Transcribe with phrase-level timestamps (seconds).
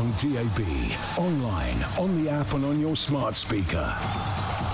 [0.00, 0.64] On DAB,
[1.18, 3.84] online, on the app and on your smart speaker.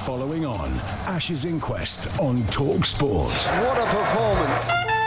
[0.04, 0.72] Following on,
[1.04, 3.32] Ashes Inquest on Talk Sport.
[3.32, 5.05] What a performance!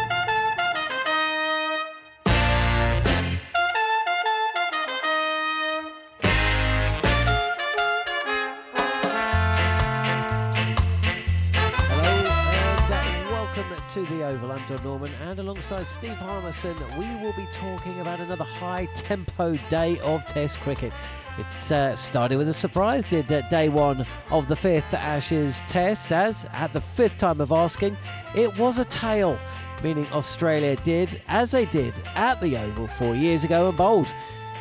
[14.06, 14.54] To the Oval.
[14.54, 19.58] I'm Jon Norman, and alongside Steve Harmison, we will be talking about another high tempo
[19.70, 20.94] day of Test cricket.
[21.38, 26.14] It uh, started with a surprise, did uh, day one of the fifth Ashes Test,
[26.14, 27.98] as at the fifth time of asking,
[28.36, 29.38] it was a tail,
[29.84, 34.08] meaning Australia did as they did at the Oval four years ago and bowled.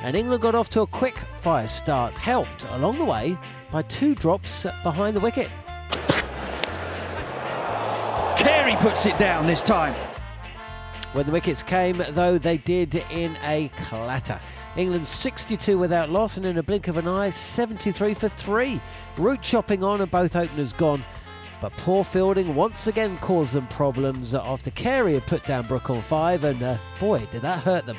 [0.03, 3.39] And England got off to a quick fire start, helped along the way
[3.71, 5.49] by two drops behind the wicket.
[8.69, 9.95] Carey puts it down this time.
[11.15, 14.39] When the wickets came, though, they did in a clatter.
[14.77, 18.79] England 62 without loss, and in a blink of an eye, 73 for three.
[19.17, 21.03] Root chopping on, and both openers gone.
[21.63, 26.03] But poor fielding once again caused them problems after Carey had put down Brook on
[26.03, 27.97] five, and uh, boy, did that hurt them.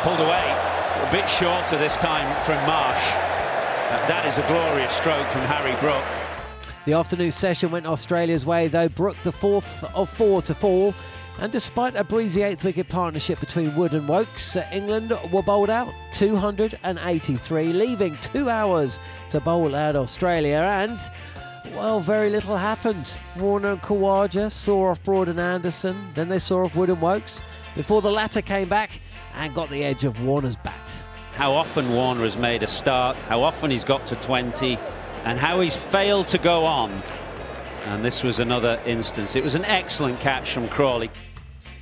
[0.00, 0.56] Pulled away,
[1.02, 3.12] a bit shorter this time from Marsh.
[3.12, 6.17] Uh, that is a glorious stroke from Harry Brook.
[6.88, 8.88] The afternoon session went Australia's way, though.
[8.88, 10.94] Brook, the fourth of four to fall.
[11.38, 15.68] And despite a breezy eighth wicket partnership between Wood and Woakes, uh, England were bowled
[15.68, 18.98] out 283, leaving two hours
[19.28, 20.60] to bowl out Australia.
[20.60, 20.98] And,
[21.74, 23.12] well, very little happened.
[23.36, 27.38] Warner and Khawaja saw off Broad and Anderson, then they saw off Wood and Woakes
[27.74, 28.92] before the latter came back
[29.34, 31.04] and got the edge of Warner's bat.
[31.34, 34.78] How often Warner has made a start, how often he's got to 20,
[35.24, 36.90] and how he's failed to go on.
[37.86, 39.36] And this was another instance.
[39.36, 41.10] It was an excellent catch from Crawley.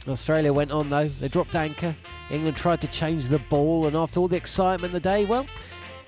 [0.09, 1.09] Australia went on though.
[1.09, 1.95] They dropped anchor.
[2.31, 5.47] England tried to change the ball, and after all the excitement of the day, well,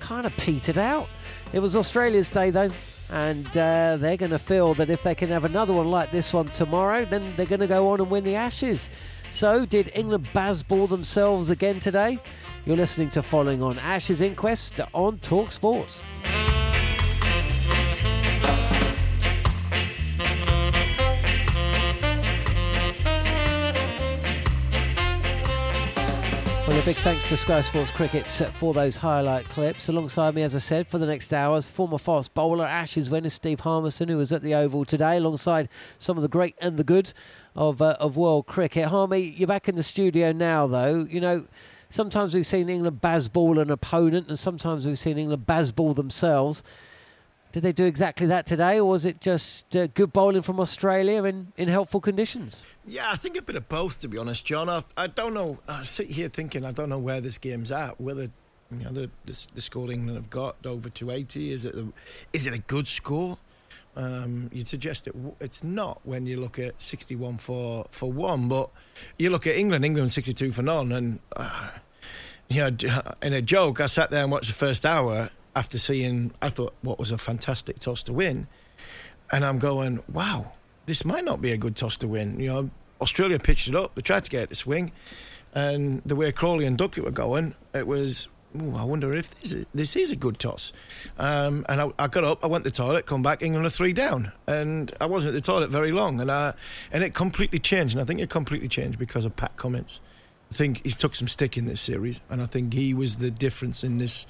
[0.01, 1.09] kind of petered out.
[1.53, 2.71] It was Australia's day though,
[3.11, 6.33] and uh, they're going to feel that if they can have another one like this
[6.33, 8.91] one tomorrow, then they're going to go on and win the Ashes.
[9.33, 12.19] So, did England Bazball themselves again today?
[12.67, 16.03] You're listening to Following on Ashes Inquest on Talk Sports.
[26.79, 29.89] Well, a big thanks to Sky Sports Cricket for those highlight clips.
[29.89, 33.59] Alongside me, as I said, for the next hours, former fast bowler, Ashes winner Steve
[33.59, 35.69] Harmison, who was at the Oval today, alongside
[35.99, 37.13] some of the great and the good
[37.57, 38.87] of uh, of world cricket.
[38.87, 41.05] Harmy, you're back in the studio now, though.
[41.11, 41.45] You know,
[41.91, 46.63] sometimes we've seen England bazball an opponent, and sometimes we've seen England bazball themselves.
[47.53, 51.25] Did they do exactly that today, or was it just uh, good bowling from Australia
[51.25, 52.63] in, in helpful conditions?
[52.87, 54.69] Yeah, I think a bit of both, to be honest, Jon.
[54.69, 55.59] I, I don't know.
[55.67, 57.99] I sit here thinking I don't know where this game's at.
[58.01, 58.29] Whether
[58.71, 61.91] you know the the, the score England have got over 280 is it the,
[62.35, 63.39] is it a good score?
[63.97, 68.71] Um, you'd suggest that it's not when you look at 61 for for one, but
[69.19, 71.71] you look at England, England 62 for none, and uh,
[72.49, 72.77] you know,
[73.23, 76.73] in a joke, I sat there and watched the first hour after seeing, I thought,
[76.83, 78.47] what was a fantastic toss to win.
[79.33, 80.53] And I'm going, wow,
[80.87, 82.39] this might not be a good toss to win.
[82.39, 82.71] You know,
[83.01, 84.93] Australia pitched it up, they tried to get to swing,
[85.55, 89.51] and the way Crawley and Duckett were going, it was, ooh, I wonder if this
[89.51, 90.73] is, this is a good toss.
[91.19, 93.71] Um, and I, I, got up, I went to the toilet, come back, England are
[93.71, 94.31] three down.
[94.47, 96.55] And I wasn't at the toilet very long, and, I,
[96.93, 97.95] and it completely changed.
[97.95, 100.01] And I think it completely changed because of Pat Cummins.
[100.51, 103.31] I think he's took some stick in this series, and I think he was the
[103.31, 104.27] difference in this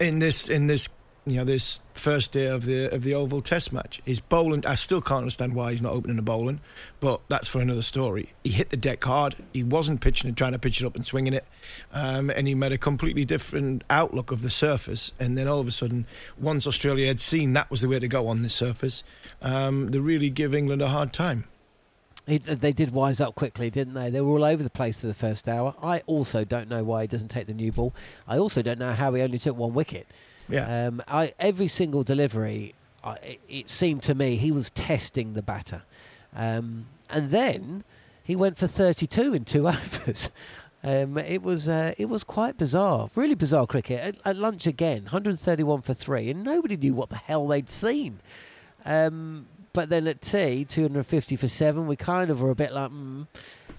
[0.00, 0.88] in this in this
[1.26, 4.00] you know this first day of the of the Oval Test match.
[4.04, 6.60] His bowling, I still can't understand why he's not opening the bowling,
[7.00, 8.28] but that's for another story.
[8.44, 9.34] He hit the deck hard.
[9.52, 11.44] He wasn't pitching and trying to pitch it up and swinging it,
[11.92, 15.12] um, and he made a completely different outlook of the surface.
[15.18, 16.06] And then all of a sudden,
[16.38, 19.02] once Australia had seen that was the way to go on this surface,
[19.42, 21.44] um, they really give England a hard time.
[22.26, 24.10] He, they did wise up quickly, didn't they?
[24.10, 25.74] They were all over the place for the first hour.
[25.80, 27.94] I also don't know why he doesn't take the new ball.
[28.26, 30.08] I also don't know how he only took one wicket.
[30.48, 30.86] Yeah.
[30.86, 32.74] Um, I, every single delivery,
[33.04, 35.82] I, it, it seemed to me he was testing the batter.
[36.34, 37.84] Um, and then
[38.24, 40.30] he went for 32 in two overs.
[40.82, 44.00] Um, it was uh, it was quite bizarre, really bizarre cricket.
[44.00, 48.20] At, at, lunch again, 131 for three, and nobody knew what the hell they'd seen.
[48.84, 49.46] Um,
[49.76, 53.26] but then at tea, 250 for seven, we kind of were a bit like, mm,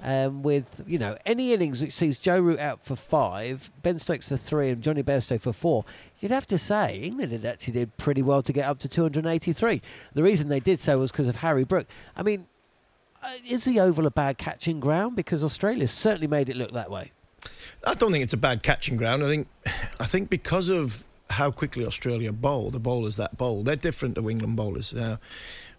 [0.03, 4.29] um, with you know any innings which sees Joe Root out for five, Ben Stokes
[4.29, 5.85] for three, and Jonny Bairstow for four,
[6.19, 9.81] you'd have to say England had actually did pretty well to get up to 283.
[10.13, 11.87] The reason they did so was because of Harry Brook.
[12.15, 12.45] I mean,
[13.23, 15.15] uh, is the Oval a bad catching ground?
[15.15, 17.11] Because Australia certainly made it look that way.
[17.87, 19.23] I don't think it's a bad catching ground.
[19.23, 19.47] I think,
[19.99, 24.29] I think because of how quickly Australia bowl, the bowlers that bowl, they're different to
[24.29, 24.93] England bowlers.
[24.93, 25.17] Uh,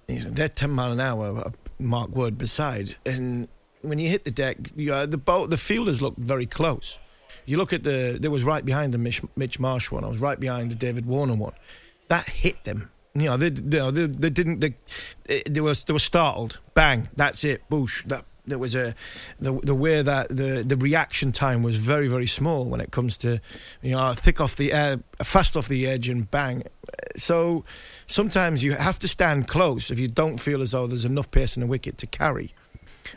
[0.09, 3.49] they're 10 mile an hour, uh, Mark Wood beside, and
[3.83, 6.99] when you hit the deck, you, uh, the boat, the fielders look very close.
[7.47, 10.05] You look at the, there was right behind the Mitch, Mitch Marsh one.
[10.05, 11.55] I was right behind the David Warner one.
[12.09, 12.91] That hit them.
[13.15, 14.61] You know, they, they, they didn't.
[14.61, 14.75] They,
[15.49, 16.61] they were they were startled.
[16.75, 17.09] Bang!
[17.17, 17.63] That's it.
[17.69, 18.05] Boosh!
[18.05, 18.95] That there was a
[19.39, 23.17] the the way that the the reaction time was very very small when it comes
[23.19, 23.41] to
[23.83, 26.63] you know thick off the air, fast off the edge, and bang.
[27.17, 27.65] So
[28.09, 31.57] sometimes you have to stand close if you don't feel as though there's enough pace
[31.57, 32.53] in the wicket to carry.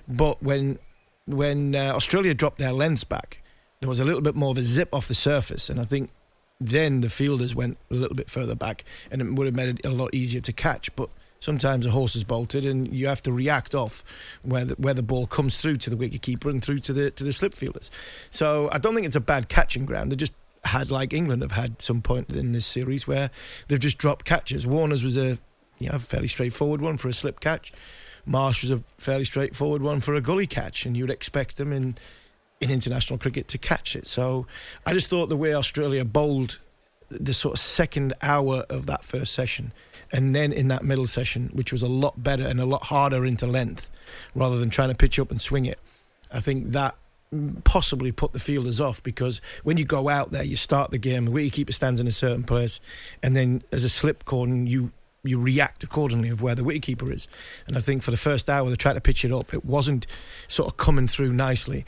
[0.08, 0.78] But when
[1.26, 3.42] when uh, Australia dropped their lengths back,
[3.80, 6.12] there was a little bit more of a zip off the surface, and I think
[6.60, 9.86] then the fielders went a little bit further back, and it would have made it
[9.86, 10.96] a lot easier to catch.
[10.96, 11.10] But
[11.40, 14.04] sometimes a horse is bolted, and you have to react off
[14.44, 17.24] where the, where the ball comes through to the wicketkeeper and through to the to
[17.24, 17.92] the slip fielders.
[18.30, 20.12] So I don't think it's a bad catching ground.
[20.12, 23.32] They just had like England have had some point in this series where
[23.68, 24.68] they've just dropped catches.
[24.68, 25.38] Warner's was a
[25.80, 27.74] you know, fairly straightforward one for a slip catch.
[28.26, 31.96] Marsh was a fairly straightforward one for a gully catch, and you'd expect them in
[32.60, 34.06] in international cricket to catch it.
[34.06, 34.46] So
[34.86, 36.60] I just thought the way Australia bowled
[37.10, 39.74] the sort of second hour of that first session,
[40.12, 43.26] and then in that middle session, which was a lot better and a lot harder
[43.26, 43.90] into length,
[44.36, 45.80] rather than trying to pitch up and swing it,
[46.32, 46.96] I think that
[47.64, 51.26] possibly put the fielders off because when you go out there, you start the game,
[51.26, 52.80] the wicketkeeper stands in a certain place,
[53.24, 54.92] and then as a slip cordon, you
[55.24, 57.28] you react accordingly of where the wicketkeeper is.
[57.68, 60.08] And I think for the first hour they tried to pitch it up, it wasn't
[60.48, 61.86] sort of coming through nicely.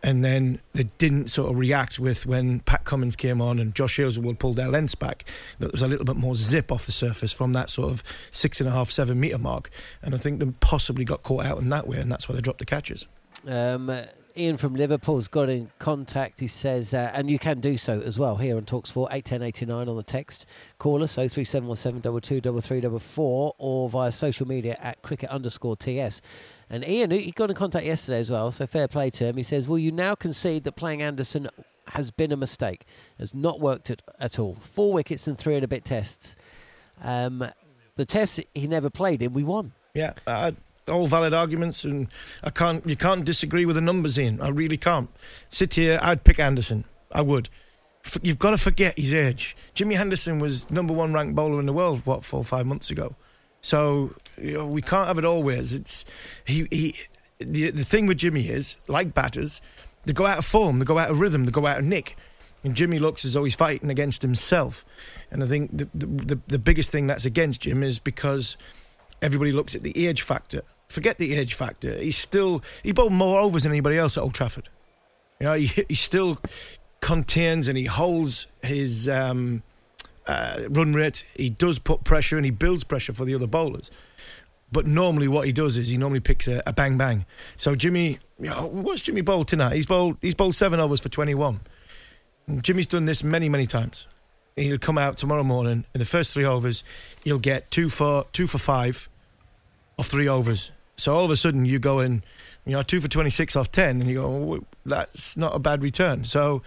[0.00, 3.96] And then they didn't sort of react with when Pat Cummins came on and Josh
[3.96, 5.24] Hazlewood pulled their lengths back.
[5.58, 8.60] There was a little bit more zip off the surface from that sort of six
[8.60, 9.70] and a half, seven metre mark.
[10.00, 12.40] And I think they possibly got caught out in that way, and that's why they
[12.40, 13.08] dropped the catches.
[13.44, 13.90] Um,
[14.38, 16.38] Ian from Liverpool's got in contact.
[16.38, 19.96] He says, uh, and you can do so as well here on Talksport, 81089 on
[19.96, 20.46] the text.
[20.78, 26.20] Call us, 03717 or via social media at cricket underscore TS.
[26.70, 29.36] And Ian, he got in contact yesterday as well, so fair play to him.
[29.36, 31.48] He says, Will you now concede that playing Anderson
[31.88, 32.84] has been a mistake?
[33.18, 34.54] Has not worked at, at all.
[34.54, 36.36] Four wickets and three and a bit tests.
[37.02, 37.44] Um,
[37.96, 39.72] the test he never played in, we won.
[39.94, 40.12] Yeah,
[40.88, 42.08] all valid arguments, and
[42.42, 42.86] I can't.
[42.86, 44.40] You can't disagree with the numbers, in.
[44.40, 45.10] I really can't.
[45.50, 46.84] Sit here, I'd pick Anderson.
[47.12, 47.48] I would.
[48.04, 49.56] F- you've got to forget his age.
[49.74, 52.04] Jimmy Anderson was number one ranked bowler in the world.
[52.04, 53.14] What four or five months ago.
[53.60, 55.74] So you know, we can't have it always.
[55.74, 56.04] It's
[56.44, 56.66] he.
[56.70, 56.94] he
[57.40, 59.62] the, the thing with Jimmy is, like batters,
[60.04, 62.16] they go out of form, they go out of rhythm, they go out of nick.
[62.64, 64.84] And Jimmy looks as though he's fighting against himself.
[65.30, 68.56] And I think the, the, the, the biggest thing that's against Jim is because
[69.22, 70.62] everybody looks at the age factor.
[70.88, 71.96] Forget the age factor.
[71.98, 74.68] He's still he bowled more overs than anybody else at Old Trafford.
[75.38, 76.38] You know, he, he still
[77.00, 79.62] contains and he holds his um,
[80.26, 81.24] uh, run rate.
[81.36, 83.90] He does put pressure and he builds pressure for the other bowlers.
[84.72, 87.24] But normally, what he does is he normally picks a, a bang bang.
[87.56, 89.74] So Jimmy, you know, what's Jimmy bowled tonight?
[89.74, 91.60] He's bowled he's bowled seven overs for twenty one.
[92.62, 94.06] Jimmy's done this many many times.
[94.56, 96.82] He'll come out tomorrow morning in the first three overs.
[97.24, 99.08] He'll get two for two for five,
[99.98, 100.70] or three overs.
[100.98, 102.22] So all of a sudden you go in,
[102.66, 106.24] you know, two for 26 off 10, and you go, that's not a bad return.
[106.24, 106.62] So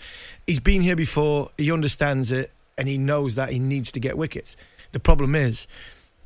[0.48, 4.18] he's been here before, he understands it, and he knows that he needs to get
[4.18, 4.56] wickets.
[4.94, 5.68] The problem is,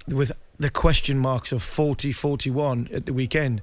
[0.07, 3.61] with the question marks of 40, 41 at the weekend,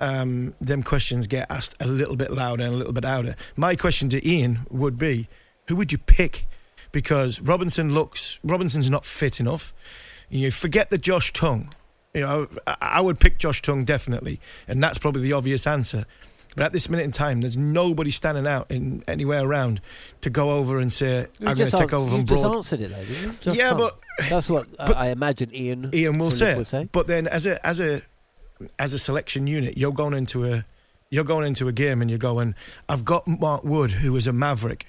[0.00, 3.34] um, them questions get asked a little bit louder and a little bit louder.
[3.56, 5.28] My question to Ian would be,
[5.68, 6.46] who would you pick?
[6.92, 9.72] because Robinson looks Robinson's not fit enough.
[10.28, 11.72] You forget the Josh Tongue.
[12.14, 16.06] You know, I, would pick Josh Tongue definitely, and that's probably the obvious answer.
[16.56, 19.80] But at this minute in time, there's nobody standing out in anywhere around
[20.22, 22.80] to go over and say, You "I'm going to take over you from just answered
[22.80, 23.32] it, though?
[23.40, 23.78] Just Yeah, can't.
[23.78, 25.90] but- that's what but- I imagine Ian.
[25.94, 26.64] Ian will say, it.
[26.66, 26.88] say.
[26.90, 28.00] But then, as a as a
[28.80, 30.64] as a selection unit, you're going into a
[31.10, 32.56] you're going into a game and you're going.
[32.88, 34.86] I've got Mark Wood, who is a maverick,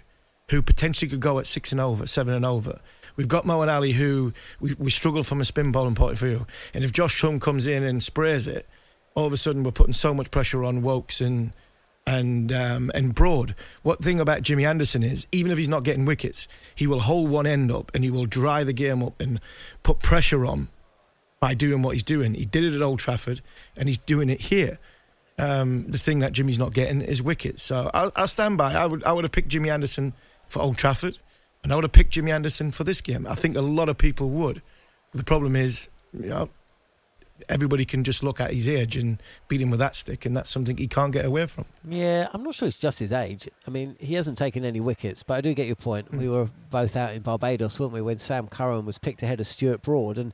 [0.50, 2.80] who potentially could go at six and over, seven and over.
[3.22, 6.48] We've got Moeen Ali, who we, we struggle from a spin bowling point of view.
[6.74, 8.66] And if Josh Tongue comes in and sprays it,
[9.14, 11.54] all of a sudden we're putting so much pressure on Woakes and
[12.08, 13.54] and um, and Broad.
[13.84, 17.30] What thing about Jimmy Anderson is, even if he's not getting wickets, he will hold
[17.30, 19.40] one end up and he will dry the game up and
[19.84, 20.70] put pressure on
[21.40, 22.34] by doing what he's doing.
[22.34, 23.42] He did it at Old Trafford,
[23.78, 24.80] and he's doing it here.
[25.38, 27.62] Um, the thing that Jimmy's not getting is wickets.
[27.62, 28.74] So I'll, I'll stand by.
[28.74, 30.14] I would I would have picked Jimmy Anderson
[30.48, 31.20] for Old Trafford,
[31.64, 33.28] and I would have picked Jimmy Anderson for this game.
[33.28, 34.62] I think a lot of people would.
[35.14, 36.50] The problem is, you know,
[37.50, 40.50] everybody can just look at his age and beat him with that stick, and that's
[40.50, 41.66] something he can't get away from.
[41.88, 43.48] Yeah, I'm not sure it's just his age.
[43.68, 46.12] I mean, he hasn't taken any wickets, but I do get your point.
[46.12, 46.32] We mm.
[46.32, 49.82] were both out in Barbados, weren't we, when Sam Curran was picked ahead of Stuart
[49.82, 50.34] Broad, and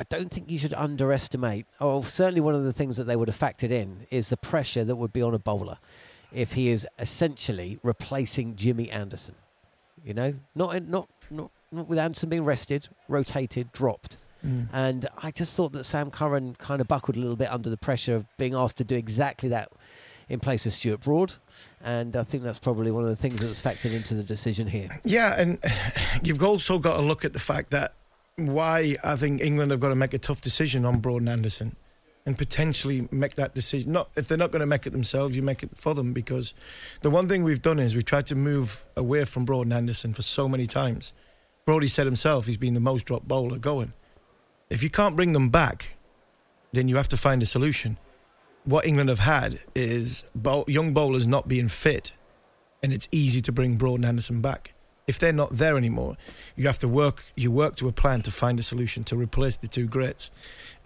[0.00, 3.28] I don't think you should underestimate, or certainly one of the things that they would
[3.28, 5.78] have factored in is the pressure that would be on a bowler
[6.32, 9.34] if he is essentially replacing Jimmy Anderson.
[10.04, 14.16] You know, not in, not not not with Anderson being rested, rotated, dropped.
[14.44, 14.68] Mm.
[14.72, 17.76] And I just thought that Sam Curran kind of buckled a little bit under the
[17.76, 19.70] pressure of being asked to do exactly that
[20.28, 21.34] in place of Stuart Broad.
[21.82, 24.68] And I think that's probably one of the things that was factored into the decision
[24.68, 24.88] here.
[25.04, 25.58] Yeah, and
[26.22, 27.94] you've also got to look at the fact that
[28.36, 31.74] why I think England have got to make a tough decision on Broad and Anderson
[32.28, 33.90] and potentially make that decision.
[33.90, 36.52] Not if they're not going to make it themselves, you make it for them because
[37.00, 40.12] the one thing we've done is we've tried to move away from Broad and Anderson
[40.12, 41.14] for so many times.
[41.64, 43.94] Brody said himself he's been the most dropped bowler going.
[44.68, 45.96] If you can't bring them back,
[46.72, 47.96] then you have to find a solution.
[48.64, 52.12] What England have had is bow- young bowlers not being fit,
[52.82, 54.74] and it's easy to bring Broad and Anderson back.
[55.08, 56.16] If they're not there anymore,
[56.54, 57.24] you have to work.
[57.34, 60.30] You work to a plan to find a solution to replace the two greats,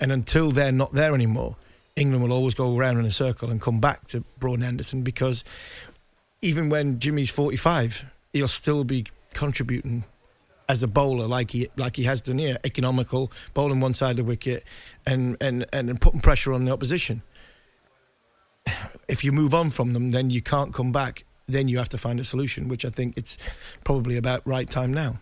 [0.00, 1.56] and until they're not there anymore,
[1.96, 5.02] England will always go around in a circle and come back to Broad and Anderson
[5.02, 5.44] because
[6.40, 10.04] even when Jimmy's forty-five, he'll still be contributing
[10.68, 14.16] as a bowler, like he like he has done here, economical, bowling one side of
[14.18, 14.64] the wicket,
[15.04, 17.22] and and and putting pressure on the opposition.
[19.08, 21.24] If you move on from them, then you can't come back.
[21.46, 23.36] Then you have to find a solution, which I think it's
[23.84, 25.18] probably about right time now.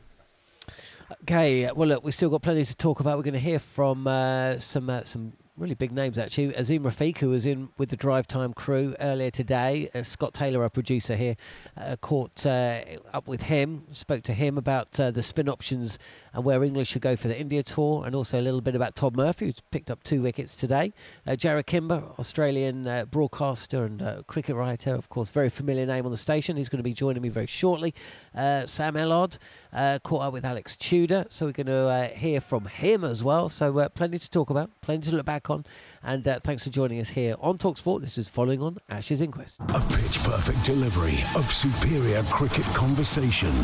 [1.23, 3.17] Okay, well, look, we've still got plenty to talk about.
[3.17, 6.53] We're going to hear from uh, some uh, some really big names, actually.
[6.55, 9.91] Azeem Rafiq, who was in with the Drive Time crew earlier today.
[9.95, 11.37] Uh, Scott Taylor, our producer here,
[11.77, 12.81] uh, caught uh,
[13.13, 15.99] up with him, spoke to him about uh, the spin options
[16.33, 18.97] and where England should go for the India tour, and also a little bit about
[18.97, 20.93] Todd Murphy, who's picked up two wickets today.
[21.27, 26.05] Uh, Jarrod Kimber, Australian uh, broadcaster and uh, cricket writer, of course, very familiar name
[26.05, 26.57] on the station.
[26.57, 27.95] He's going to be joining me very shortly.
[28.35, 29.39] Uh, Sam Ellard
[29.73, 33.23] uh, caught up with Alex Tudor, so we're going to uh, hear from him as
[33.23, 33.49] well.
[33.49, 35.65] So plenty to talk about, plenty to look back on,
[36.03, 38.01] and thanks for joining us here on Talksport.
[38.01, 39.57] This is following on Ashes Inquest.
[39.61, 43.55] A pitch perfect delivery of superior cricket conversation.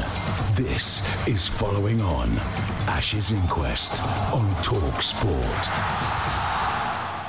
[0.54, 2.55] This is Following On
[2.88, 5.36] Ashes Inquest on Talk Sport.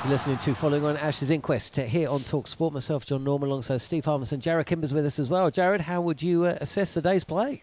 [0.04, 2.72] You're listening to Following on Ashes Inquest uh, here on Talk Sport.
[2.72, 4.40] Myself, Jon Norman, alongside Steve Harmison.
[4.40, 5.50] Jarrod Kimber's with us as well.
[5.50, 7.62] Jarrod, how would you uh, assess the day's play?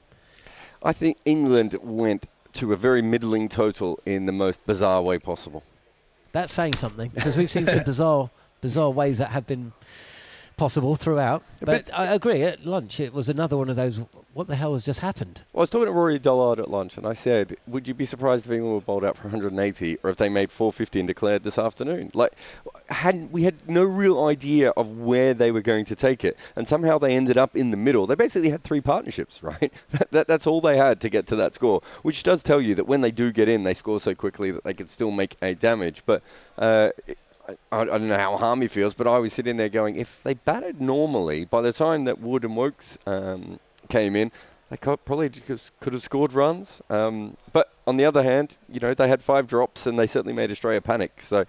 [0.84, 5.64] I think England went to a very middling total in the most bizarre way possible.
[6.32, 8.30] That's saying something because we've seen some bizarre,
[8.62, 9.72] bizarre ways that have been
[10.58, 11.44] possible throughout.
[11.60, 12.44] But, But- I agree.
[12.44, 14.02] At lunch, it was another one of those.
[14.34, 15.42] What the hell has just happened?
[15.54, 18.04] Well, I was talking to Rory Dollard at lunch, and I said, "Would you be
[18.06, 21.44] surprised if England were bowled out for 180, or if they made 450 and declared
[21.44, 22.34] this afternoon?" Like,
[22.90, 26.68] hadn't we had no real idea of where they were going to take it, and
[26.68, 28.06] somehow they ended up in the middle.
[28.08, 29.72] They basically had three partnerships, right?
[29.92, 32.76] that, that, that's all they had to get to that score, which does tell you
[32.76, 35.38] that when they do get in, they score so quickly that they can still make
[35.42, 36.04] a damage.
[36.06, 36.24] But
[36.58, 36.90] uh,
[37.48, 40.34] I, I don't know how Harmy feels, but I was sitting there going, if they
[40.34, 43.60] batted normally, by the time that Wood and Woakes um,
[43.90, 44.32] came in,
[44.70, 46.82] they probably could have scored runs.
[46.90, 50.34] Um, but on the other hand, you know, they had five drops and they certainly
[50.34, 51.22] made Australia panic.
[51.22, 51.46] So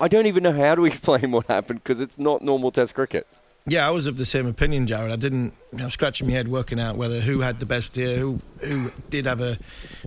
[0.00, 3.26] I don't even know how to explain what happened because it's not normal Test cricket.
[3.68, 5.12] Yeah, I was of the same opinion, Jarrod.
[5.12, 5.54] I didn't.
[5.72, 8.90] You know, scratching my head working out whether who had the best day, who who
[9.10, 9.58] did have a,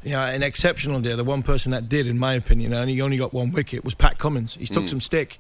[0.04, 1.16] you know, an exceptional day.
[1.16, 3.94] The one person that did, in my opinion, and he only got one wicket, was
[3.94, 4.56] Pat Cummins.
[4.56, 4.90] He took mm.
[4.90, 5.38] some stick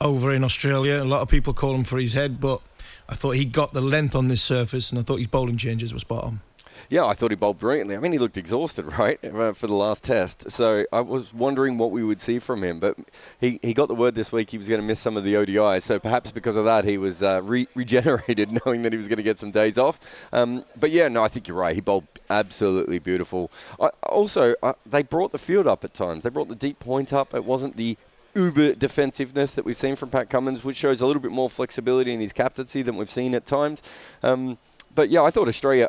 [0.00, 1.02] over in Australia.
[1.02, 2.60] A lot of people call him for his head, but
[3.08, 5.92] I thought he got the length on this surface, and I thought his bowling changes
[5.92, 6.40] were spot on.
[6.88, 7.96] Yeah, I thought he bowled brilliantly.
[7.96, 10.50] I mean, he looked exhausted, right, uh, for the last test.
[10.50, 12.80] So I was wondering what we would see from him.
[12.80, 12.96] But
[13.40, 15.34] he, he got the word this week he was going to miss some of the
[15.34, 15.82] ODIs.
[15.82, 19.18] So perhaps because of that, he was uh, re- regenerated, knowing that he was going
[19.18, 20.00] to get some days off.
[20.32, 21.74] Um, but yeah, no, I think you're right.
[21.74, 23.50] He bowled absolutely beautiful.
[23.80, 26.22] I, also, uh, they brought the field up at times.
[26.22, 27.34] They brought the deep point up.
[27.34, 27.96] It wasn't the
[28.34, 32.12] uber defensiveness that we've seen from Pat Cummins, which shows a little bit more flexibility
[32.12, 33.82] in his captaincy than we've seen at times.
[34.22, 34.56] Um,
[34.94, 35.88] but yeah, I thought Australia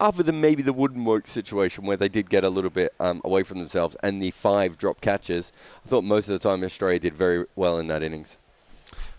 [0.00, 2.94] other than maybe the Wood and Woakes situation where they did get a little bit
[3.00, 5.52] um, away from themselves and the five drop catches,
[5.84, 8.36] I thought most of the time Australia did very well in that innings.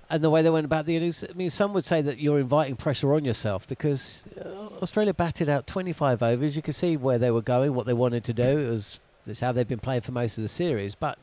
[0.09, 2.39] And the way they went about the innings, I mean, some would say that you're
[2.39, 6.55] inviting pressure on yourself because uh, Australia batted out 25 overs.
[6.55, 8.59] You could see where they were going, what they wanted to do.
[8.59, 10.95] It was it's how they've been playing for most of the series.
[10.95, 11.19] But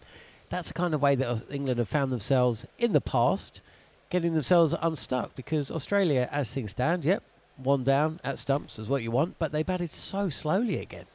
[0.51, 3.61] that's the kind of way that England have found themselves in the past,
[4.11, 7.25] getting themselves unstuck because Australia, as things stand, yep,
[7.57, 11.07] one down at stumps is what you want, but they batted so slowly again.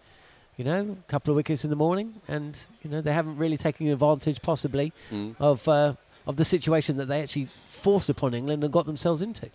[0.57, 3.57] You know, a couple of wickets in the morning, and you know they haven't really
[3.57, 5.36] taken advantage, possibly, mm.
[5.39, 5.93] of uh,
[6.27, 9.50] of the situation that they actually forced upon England and got themselves into.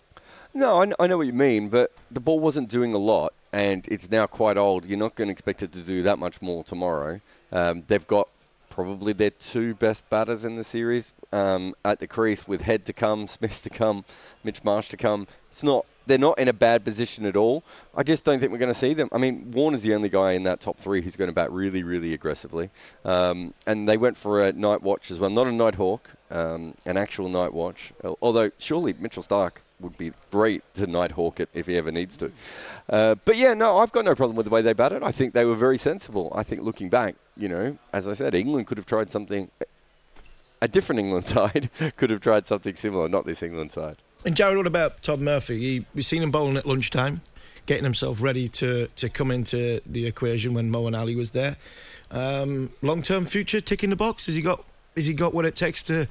[0.53, 3.87] No, I, I know what you mean, but the ball wasn't doing a lot, and
[3.89, 4.85] it's now quite old.
[4.85, 7.21] You're not going to expect it to do that much more tomorrow.
[7.51, 8.27] Um, they've got
[8.69, 12.93] probably their two best batters in the series um, at the crease, with Head to
[12.93, 14.03] come, Smith to come,
[14.43, 15.27] Mitch Marsh to come.
[15.51, 17.63] It's not they're not in a bad position at all.
[17.95, 19.09] I just don't think we're going to see them.
[19.11, 21.83] I mean, Warner's the only guy in that top three who's going to bat really,
[21.83, 22.69] really aggressively.
[23.05, 26.73] Um, and they went for a night watch as well, not a night hawk, um,
[26.85, 27.91] an actual night watch.
[28.21, 32.17] Although surely Mitchell Starc would be great to night hawk it if he ever needs
[32.17, 32.31] to.
[32.89, 35.03] Uh, but yeah, no, I've got no problem with the way they batted.
[35.03, 36.31] I think they were very sensible.
[36.35, 39.49] I think looking back, you know, as I said, England could have tried something.
[40.61, 43.97] A different England side could have tried something similar, not this England side.
[44.27, 45.57] And Jarrod, what about Todd Murphy?
[45.57, 47.21] He, we seen him bowling at lunchtime,
[47.65, 51.55] getting himself ready to, to come into the equation when Moeen Ali was there.
[52.11, 54.25] Um, Long term future, ticking the box.
[54.25, 54.65] Has he got?
[54.97, 56.09] Has he got what it takes to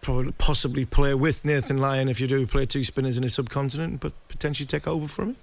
[0.00, 3.98] probably possibly play with Nathan Lyon if you do play two spinners in a subcontinent,
[3.98, 5.36] but potentially take over from him?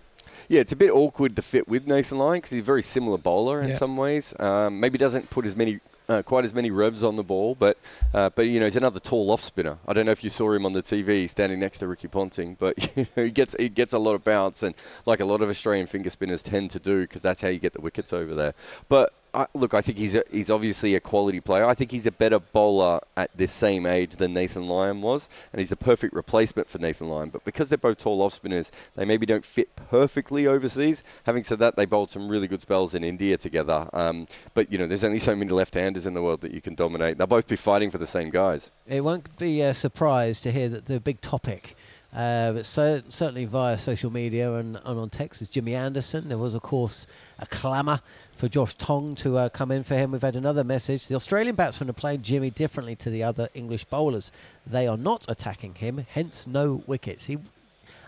[0.48, 3.18] Yeah, it's a bit awkward to fit with Nathan Lyon because he's a very similar
[3.18, 3.78] bowler in yeah.
[3.78, 4.34] some ways.
[4.40, 7.78] Um, maybe doesn't put as many uh, quite as many revs on the ball, but
[8.14, 9.78] uh, but you know he's another tall off spinner.
[9.88, 12.56] I don't know if you saw him on the TV standing next to Ricky Ponting,
[12.60, 15.42] but you know, he gets he gets a lot of bounce and like a lot
[15.42, 18.36] of Australian finger spinners tend to do because that's how you get the wickets over
[18.36, 18.54] there.
[18.90, 21.66] But I, look, I think he's a, he's obviously a quality player.
[21.66, 25.60] I think he's a better bowler at this same age than Nathan Lyon was, and
[25.60, 27.30] he's a perfect replacement for Nathan Lyon.
[27.30, 31.04] But because they're both tall off spinners, they maybe don't fit perfectly overseas.
[31.24, 33.88] Having said that, they bowled some really good spells in India together.
[33.94, 36.76] Um, but you know, there's only so many left-handers in the world that you can
[36.76, 37.18] dominate.
[37.18, 38.70] They'll both be fighting for the same guys.
[38.88, 41.76] It won't be a surprise to hear that the big topic
[42.14, 46.28] uh, but so, certainly via social media and, and, on text is Jimmy Anderson.
[46.28, 47.08] There was, of course,
[47.40, 48.02] a clamour
[48.36, 50.12] for Josh Tongue to uh, come in for him.
[50.12, 51.08] We've had another message.
[51.08, 54.34] The Australian batsmen are playing Jimmy differently to the other English bowlers.
[54.68, 57.26] They are not attacking him, hence no wickets.
[57.26, 57.38] He,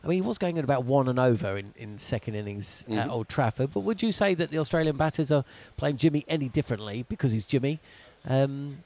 [0.03, 2.99] I mean, he was going at about one and over in, in second innings mm-hmm.
[2.99, 3.71] at Old Trafford.
[3.73, 5.45] But would you say that the Australian batters are
[5.77, 7.79] playing Jimmy any differently because he's Jimmy?
[8.25, 8.79] Um,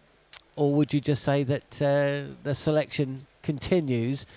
[0.56, 4.28] or would you just say that uh, the selection continues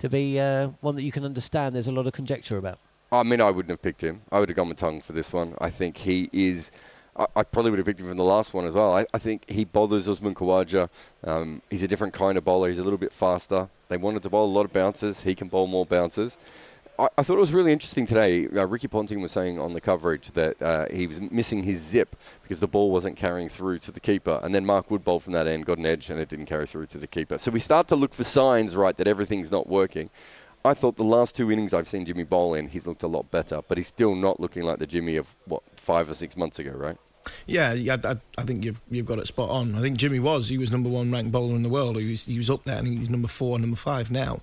[0.00, 2.78] to be uh, one that you can understand there's a lot of conjecture about?
[3.12, 4.22] I mean, I wouldn't have picked him.
[4.30, 5.54] I would have gone with Tongue for this one.
[5.58, 6.70] I think he is.
[7.16, 8.96] I, I probably would have picked him from the last one as well.
[8.96, 10.88] I, I think he bothers Usman Khawaja.
[11.24, 12.68] Um, he's a different kind of bowler.
[12.68, 13.68] He's a little bit faster.
[13.88, 15.20] They wanted to bowl a lot of bounces.
[15.20, 16.38] He can bowl more bounces.
[17.16, 18.46] I, thought it was really interesting today.
[18.46, 22.14] Uh, Ricky Ponting was saying on the coverage that uh, he was missing his zip
[22.42, 24.38] because the ball wasn't carrying through to the keeper.
[24.42, 26.66] And then Mark Wood bowled from that end, got an edge, and it didn't carry
[26.66, 27.38] through to the keeper.
[27.38, 30.10] So we start to look for signs, right, that everything's not working.
[30.62, 33.30] I thought the last two innings I've seen Jimmy bowl in, he's looked a lot
[33.30, 36.58] better, but he's still not looking like the Jimmy of what five or six months
[36.58, 36.98] ago, right?
[37.46, 39.74] Yeah, I, I, think you've you've got it spot on.
[39.74, 41.98] I think Jimmy was he was number one ranked bowler in the world.
[41.98, 44.40] He was he was up there, and he's number four, number five now.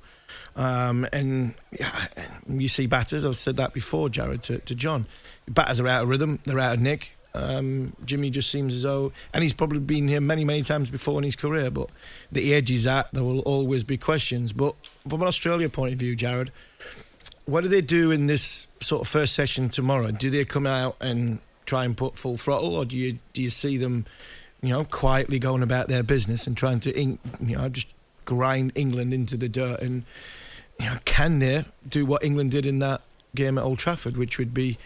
[0.55, 2.07] Um, and yeah,
[2.47, 3.25] you see batters.
[3.25, 5.05] I've said that before, Jarrod to, to Jon.
[5.47, 6.39] Batters are out of rhythm.
[6.45, 7.11] They're out of nick.
[7.33, 11.19] Um, Jimmy just seems as though, and he's probably been here many, many times before
[11.19, 11.89] in his career, but
[12.31, 14.53] the edge is at, there will always be questions.
[14.53, 14.75] But
[15.07, 16.49] from an Australia point of view, Jarrod,
[17.45, 20.11] what do they do in this sort of first session tomorrow?
[20.11, 23.51] Do they come out and try and put full throttle, or do you do you
[23.51, 24.05] see them,
[24.63, 27.93] you know, quietly going about their business and trying to, you know, just
[28.25, 29.81] grind England into the dirt?
[29.81, 30.03] And
[30.79, 33.01] you know, can they do what England did in that
[33.35, 34.77] game at Old Trafford, which would be,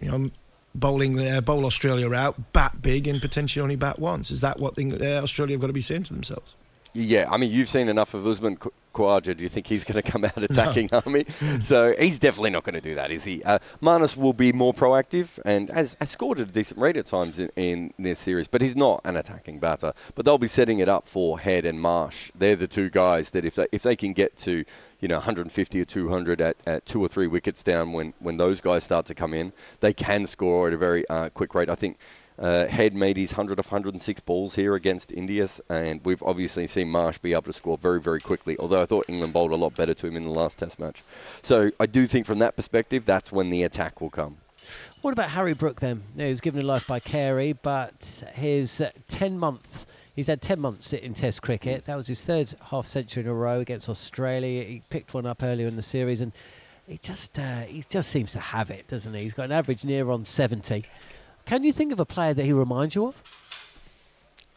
[0.00, 0.30] you know,
[0.74, 4.30] bowling uh, bowl Australia out, bat big, and potentially only bat once.
[4.30, 6.54] Is that what uh, Australia have got to be saying to themselves?
[6.92, 8.58] Yeah, I mean, you've seen enough of Usman
[8.94, 11.00] Khawaja, do you think he's going to come out attacking no.
[11.00, 11.24] Harmy?
[11.60, 13.42] so he's definitely not going to do that, is he?
[13.44, 17.06] Uh, Marnus will be more proactive and has, has scored at a decent rate at
[17.06, 19.92] times in, in, this series, but he's not an attacking batter.
[20.14, 22.32] But they'll be setting it up for Head and Marsh.
[22.34, 24.64] They're the two guys that if they, if they can get to
[25.00, 28.60] you know 150 or 200 at, at two or three wickets down when, when those
[28.60, 31.70] guys start to come in, they can score at a very uh, quick rate.
[31.70, 31.98] I think
[32.40, 36.88] uh, Head made his 100 of 106 balls here against India, and we've obviously seen
[36.88, 39.76] Marsh be able to score very, very quickly, although I thought England bowled a lot
[39.76, 41.04] better to him in the last Test match.
[41.42, 44.38] So I do think from that perspective, that's when the attack will come.
[45.02, 46.02] What about Harry Brook then?
[46.16, 49.86] He was given a life by Carey, but his uh, 10 month.
[50.16, 51.84] He's had 10 months in Test cricket.
[51.86, 54.64] That was his third half century in a row against Australia.
[54.64, 56.32] He picked one up earlier in the series, and
[56.86, 59.22] he just uh, he just seems to have it, doesn't he?
[59.22, 60.84] He's got an average near on 70.
[61.50, 63.39] Can you think of a player that he reminds you of?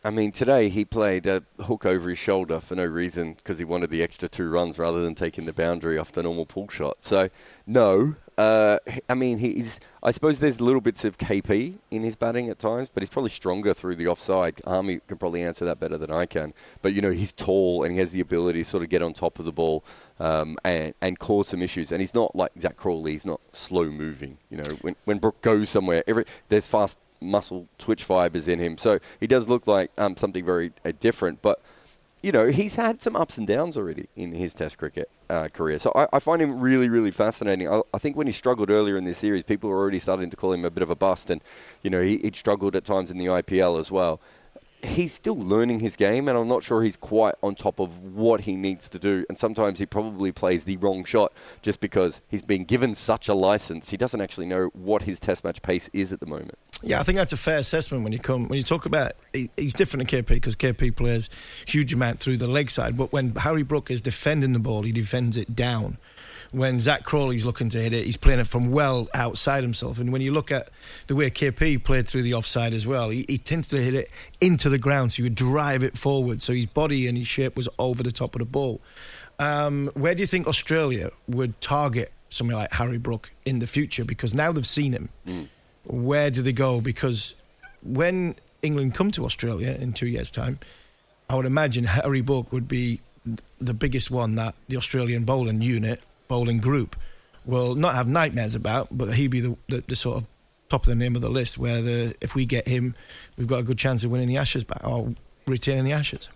[0.05, 3.63] I mean, today he played a hook over his shoulder for no reason because he
[3.63, 6.97] wanted the extra two runs rather than taking the boundary off the normal pull shot.
[6.99, 7.29] So,
[7.65, 8.15] no.
[8.37, 9.79] Uh, I mean, he's.
[10.01, 13.29] I suppose there's little bits of KP in his batting at times, but he's probably
[13.29, 14.59] stronger through the offside.
[14.65, 16.53] Harmy can probably answer that better than I can.
[16.81, 19.13] But you know, he's tall and he has the ability to sort of get on
[19.13, 19.85] top of the ball
[20.19, 21.91] um, and and cause some issues.
[21.91, 23.11] And he's not like Zak Crawley.
[23.11, 24.37] He's not slow moving.
[24.49, 28.77] You know, when when Brook goes somewhere, every there's fast muscle twitch fibers in him.
[28.77, 31.41] So he does look like um, something very uh, different.
[31.41, 31.61] But
[32.21, 35.77] you know, he's had some ups and downs already in his Test cricket uh, career.
[35.77, 37.67] So I, I, find him really, really fascinating.
[37.67, 40.37] I, I, think when he struggled earlier in this series, people were already starting to
[40.37, 41.41] call him a bit of a bust, and
[41.81, 44.21] you know, he, would struggled at times in the IPL as well
[44.83, 48.41] he's still learning his game, and I'm not sure he's quite on top of what
[48.41, 49.25] he needs to do.
[49.29, 53.33] And sometimes he probably plays the wrong shot just because he's been given such a
[53.33, 53.89] license.
[53.89, 56.57] He doesn't actually know what his test match pace is at the moment.
[56.83, 59.49] Yeah, I think that's a fair assessment when you come when you talk about he,
[59.55, 61.29] he's different than KP because KP plays
[61.65, 64.91] huge amount through the leg side, but when Harry Brook is defending the ball, he
[64.91, 65.97] defends it down
[66.53, 69.99] when Zak Crawley's looking to hit it, he's playing it from well outside himself.
[69.99, 70.69] And when you look at
[71.07, 74.09] the way KP played through the offside as well, he, he tends to hit it
[74.39, 76.41] into the ground, so you would drive it forward.
[76.43, 78.81] So his body and his shape was over the top of the ball.
[79.39, 84.05] Um, where do you think Australia would target somebody like Harry Brook in the future?
[84.05, 85.09] Because now they've seen him.
[85.27, 85.47] Mm.
[85.85, 86.81] Where do they go?
[86.81, 87.35] Because
[87.81, 90.59] when England come to Australia in two years' time,
[91.29, 93.01] I would imagine Harry Brook would be
[93.59, 96.95] the biggest one that the Australian bowling unit bowling group
[97.45, 100.27] will not have nightmares about, but he'd be the, the, the, sort of
[100.69, 101.57] top of the name of the list.
[101.57, 102.95] Where the if we get him,
[103.37, 105.13] we've got a good chance of winning the Ashes back or
[105.45, 106.29] retaining the Ashes.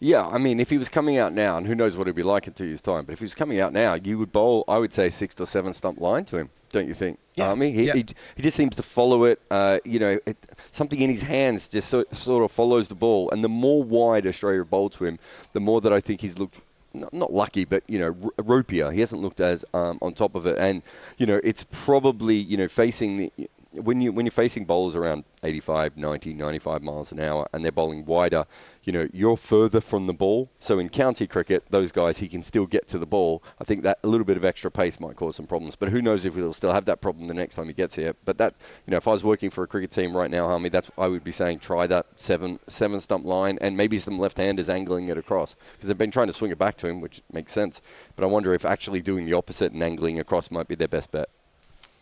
[0.00, 2.22] Yeah, I mean, if he was coming out now, and who knows what he'd be
[2.22, 4.64] like in two years' time, but if he was coming out now, you would bowl,
[4.66, 7.18] I would say, six or seven stump line to him, don't you think?
[7.36, 7.50] Yeah.
[7.50, 7.94] I mean, he, yeah.
[7.94, 8.04] he,
[8.36, 9.40] he, just seems to follow it.
[9.50, 10.36] Uh, you know, it,
[10.72, 13.30] something in his hands just so, sort of follows the ball.
[13.30, 15.18] And the more wide Australia bowled to him,
[15.52, 16.60] the more that I think he's looked
[16.92, 18.92] not, not lucky, but you know, r- ropier.
[18.92, 20.82] He hasn't looked as um, on top of it, and
[21.18, 23.32] you know, it's probably you know facing the
[23.74, 27.72] when you when you're facing bowlers around 85, 90, 95 miles an hour, and they're
[27.72, 28.46] bowling wider,
[28.84, 30.50] you know you're further from the ball.
[30.60, 33.42] So in county cricket, those guys he can still get to the ball.
[33.60, 35.76] I think that a little bit of extra pace might cause some problems.
[35.76, 38.14] But who knows if he'll still have that problem the next time he gets here.
[38.24, 38.54] But that
[38.86, 41.08] you know if I was working for a cricket team right now, Harmy, that's I
[41.08, 45.18] would be saying try that seven seven stump line and maybe some left-handers angling it
[45.18, 47.80] across because they've been trying to swing it back to him, which makes sense.
[48.16, 51.10] But I wonder if actually doing the opposite and angling across might be their best
[51.10, 51.28] bet.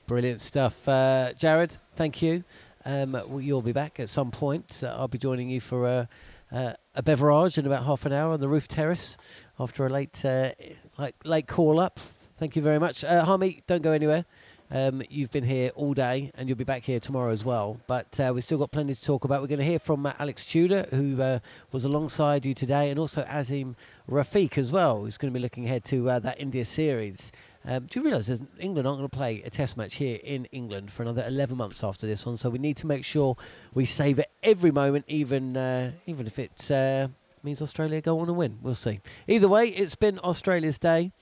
[0.06, 0.76] Brilliant stuff.
[0.86, 2.44] Uh, Jarrod, thank you.
[2.84, 4.82] Um, you'll be back at some point.
[4.82, 6.08] Uh, I'll be joining you for a,
[6.50, 9.16] uh, a beverage in about half an hour on the roof terrace
[9.60, 10.50] after a late uh,
[10.98, 12.00] like late call up.
[12.38, 13.04] Thank you very much.
[13.04, 14.24] Uh, Harmy, don't go anywhere.
[14.72, 17.78] Um, you've been here all day and you'll be back here tomorrow as well.
[17.86, 19.42] But uh, we've still got plenty to talk about.
[19.42, 21.38] We're going to hear from uh, Alex Tudor, who uh,
[21.72, 23.74] was alongside you today, and also Azeem
[24.10, 27.32] Rafiq as well, who's going to be looking ahead to uh, that India series.
[27.64, 30.90] Um, do you realise England aren't going to play a Test match here in England
[30.90, 32.36] for another 11 months after this one?
[32.36, 33.36] So we need to make sure
[33.74, 37.08] we savour every moment, even uh, even if it uh,
[37.42, 38.58] means Australia go on and win.
[38.62, 39.00] We'll see.
[39.28, 41.12] Either way, it's been Australia's day,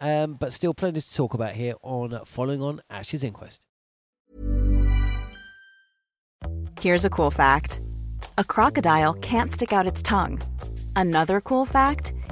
[0.00, 3.60] um, but still plenty to talk about here on following on Ashes Inquest.
[6.80, 7.82] Here's a cool fact:
[8.38, 10.40] a crocodile can't stick out its tongue.
[10.96, 12.14] Another cool fact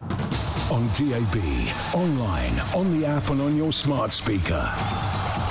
[0.00, 1.36] On DAB,
[1.92, 4.62] online, on the app, and on your smart speaker.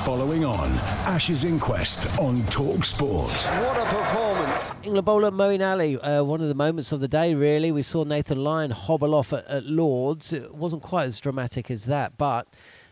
[0.05, 0.71] Following on,
[1.05, 3.29] Ashes Inquest on Talk Sport.
[3.29, 4.85] What a performance!
[4.85, 7.73] England bowler Moeen Ali, uh, one of the moments of the day, really.
[7.73, 10.31] We saw Nathan Lyon hobble off at, at Lords.
[10.31, 12.47] It wasn't quite as dramatic as that, but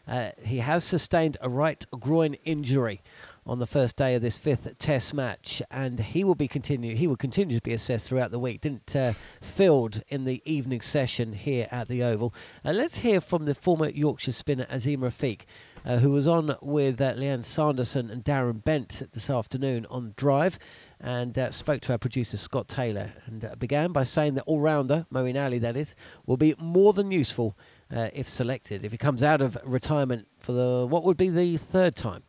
[0.08, 3.02] uh, he has sustained a right groin injury
[3.48, 6.96] on the first day of this fifth Test match, and he will be continue.
[6.96, 8.62] He will continue to be assessed throughout the week.
[8.62, 12.34] Didn't uh, field in the evening session here at the Oval.
[12.64, 15.42] And let's hear from the former Yorkshire spinner Azeem Rafiq,
[15.86, 20.58] uh, who was on with uh, Leanne Sanderson and Darren Bent this afternoon on Drive,
[21.00, 25.06] and uh, spoke to our producer Scott Taylor, and uh, began by saying that all-rounder
[25.14, 25.94] Moeen Ali, that is,
[26.26, 27.56] will be more than useful.
[27.96, 31.58] Uh, if selected, if he comes out of retirement for the what would be the
[31.58, 32.24] third time,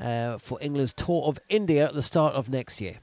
[0.00, 2.96] uh, for England's tour of India at the start of next year.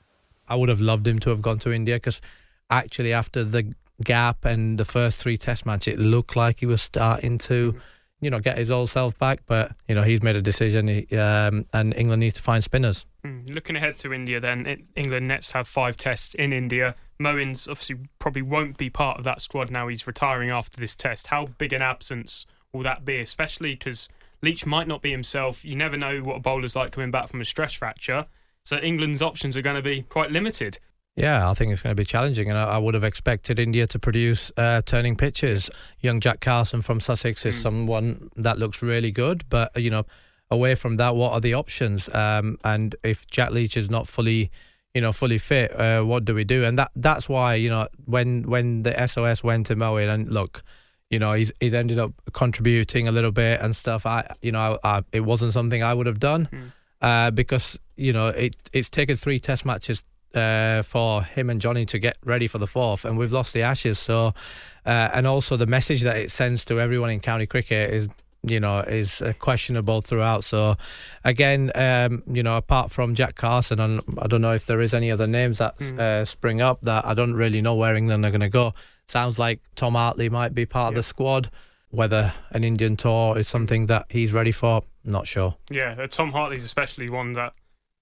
[0.47, 2.21] I would have loved him to have gone to India because
[2.69, 6.81] actually after the gap and the first three Test match, it looked like he was
[6.81, 7.75] starting to,
[8.21, 9.41] you know, get his old self back.
[9.45, 13.05] But you know, he's made a decision, he, um, and England needs to find spinners.
[13.25, 16.95] Mm, looking ahead to India, then it, England next have five tests in India.
[17.19, 19.87] Moeen's obviously probably won't be part of that squad now.
[19.87, 21.27] He's retiring after this test.
[21.27, 24.07] How big an absence will that be, especially because
[24.41, 25.65] Leach might not be himself.
[25.65, 28.25] You never know what a bowler's like coming back from a stress fracture.
[28.63, 30.79] So England's options are going to be quite limited.
[31.17, 33.97] Yeah, I think it's going to be challenging, and I, would have expected India to
[33.97, 35.67] produce uh, turning pitches.
[35.99, 37.61] Young Jack Carson from Sussex is mm.
[37.61, 40.05] someone that looks really good, but you know,
[40.51, 42.13] away from that, what are the options?
[42.13, 44.51] Um, and if Jack Leach is not fully,
[44.93, 46.63] you know, fully fit, uh, what do we do?
[46.63, 50.61] And that that's why you know when when the SOS went to Moeen and look
[51.09, 54.05] you know he's he's ended up contributing a little bit and stuff.
[54.05, 56.71] I you know I, I, it wasn't something I would have done mm.
[57.01, 60.03] uh, because you know it it's taken three Test matches
[60.35, 63.61] uh, for him and Johnny to get ready for the fourth, and we've lost the
[63.61, 63.99] Ashes.
[63.99, 64.33] So
[64.85, 68.09] uh, and also the message that it sends to everyone in county cricket is
[68.43, 70.43] you know is uh, questionable throughout.
[70.43, 70.75] So
[71.23, 74.93] again, um, you know apart from Jack Carson, and I don't know if there is
[74.93, 76.27] any other names that mm.
[76.27, 78.73] spring up that I don't really know where England are going to go.
[79.07, 80.89] Sounds like Tom Hartley might be part yeah.
[80.89, 81.49] of the squad.
[81.89, 85.55] Whether an Indian tour is something that he's ready for, not sure.
[85.69, 87.53] Yeah, uh, Tom Hartley's especially one that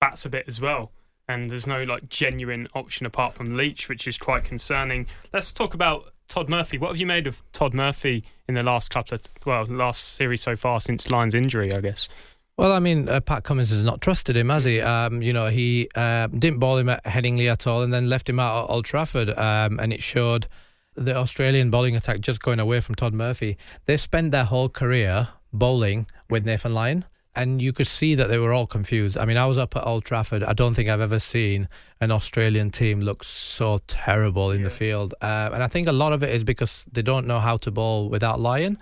[0.01, 0.91] bats a bit as well.
[1.27, 5.05] And there's no like genuine option apart from Leach, which is quite concerning.
[5.31, 6.77] Let's talk about Todd Murphy.
[6.77, 10.41] What have you made of Todd Murphy in the last couple of well, last series
[10.41, 12.09] so far since Lyon's injury, I guess?
[12.57, 14.79] Well, I mean, uh, Pat Cummins has not trusted him, has he?
[14.79, 18.29] Um, you know, he uh, didn't ball him at Headingley at all, and then left
[18.29, 20.47] him out at Old Trafford, um, and it showed
[20.95, 23.57] the Australian bowling attack just going away from Todd Murphy.
[23.85, 27.05] They spent their whole career bowling with Nathan Lyon,
[27.35, 29.17] and you could see that they were all confused.
[29.17, 30.43] I mean, I was up at Old Trafford.
[30.43, 31.67] I don't think I've ever seen
[32.01, 34.65] an Australian team look so terrible in yeah.
[34.65, 37.39] the field, uh, and I think a lot of it is because they don't know
[37.39, 38.77] how to bowl without Lyon.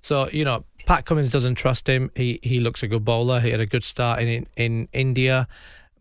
[0.00, 2.10] So you know, Pat Cummins doesn't trust him.
[2.14, 3.40] He he looks a good bowler.
[3.40, 5.48] He had a good start in in India.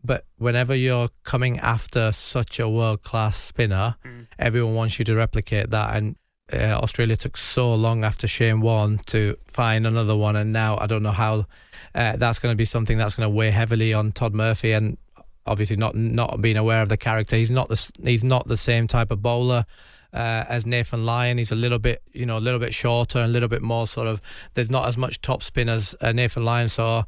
[0.07, 4.27] But whenever you're coming after such a world class spinner, mm.
[4.39, 5.95] everyone wants you to replicate that.
[5.95, 6.15] And
[6.51, 10.87] uh, Australia took so long after Shane Warne to find another one, and now I
[10.87, 11.45] don't know how
[11.93, 14.71] uh, that's going to be something that's going to weigh heavily on Todd Murphy.
[14.71, 14.97] And
[15.45, 18.87] obviously, not not being aware of the character, he's not the he's not the same
[18.87, 19.65] type of bowler.
[20.13, 21.37] Uh, as Nathan Lyon.
[21.37, 23.85] He's a little bit, you know, a little bit shorter and a little bit more
[23.85, 24.21] sort of.
[24.53, 26.69] There's not as much top spin as uh, Nathan Lyon.
[26.69, 27.03] So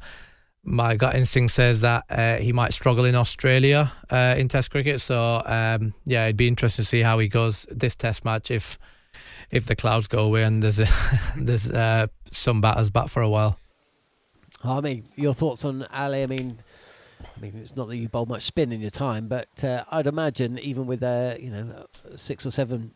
[0.62, 5.00] my gut instinct says that uh, he might struggle in Australia uh, in Test cricket.
[5.00, 8.78] So um, yeah, it'd be interesting to see how he goes this Test match if
[9.50, 10.86] if the clouds go away and there's a,
[11.36, 13.58] there's uh, some batters back for a while.
[14.62, 16.22] I mean, your thoughts on Ali?
[16.22, 16.58] I mean,
[17.24, 20.06] I mean, it's not that you bowl much spin in your time, but uh, I'd
[20.06, 22.90] imagine even with a you know six or seven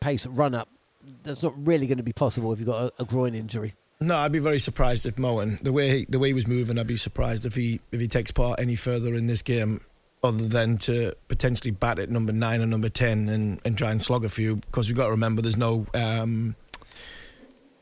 [0.00, 0.68] pace run up,
[1.22, 3.74] that's not really going to be possible if you've got a, a groin injury.
[4.04, 6.78] No, I'd be very surprised if Moeen, the way he, the way he was moving,
[6.78, 9.80] I'd be surprised if he if he takes part any further in this game,
[10.22, 14.02] other than to potentially bat at number nine or number ten and, and try and
[14.02, 14.56] slog a few.
[14.56, 16.54] Because we've got to remember there's no um,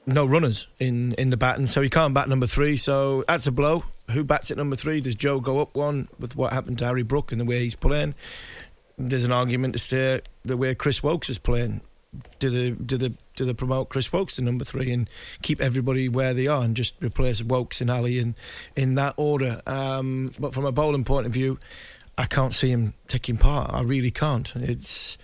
[0.06, 2.76] no runners in in the batting, so he can't bat number three.
[2.76, 3.82] So that's a blow.
[4.10, 5.00] Who bats at number three?
[5.00, 7.74] Does Joe go up one with what happened to Harry Brook and the way he's
[7.74, 8.14] playing?
[8.96, 11.80] There's an argument to say the way Chris Woakes is playing.
[12.38, 15.08] Do the do the do they promote Chris Woakes to number three and
[15.42, 18.34] keep everybody where they are and just replace Woakes and Ali in
[18.76, 19.60] in that order?
[19.66, 21.58] Um, but from a bowling point of view,
[22.18, 23.72] I can't see him taking part.
[23.72, 24.52] I really can't.
[24.56, 25.18] It's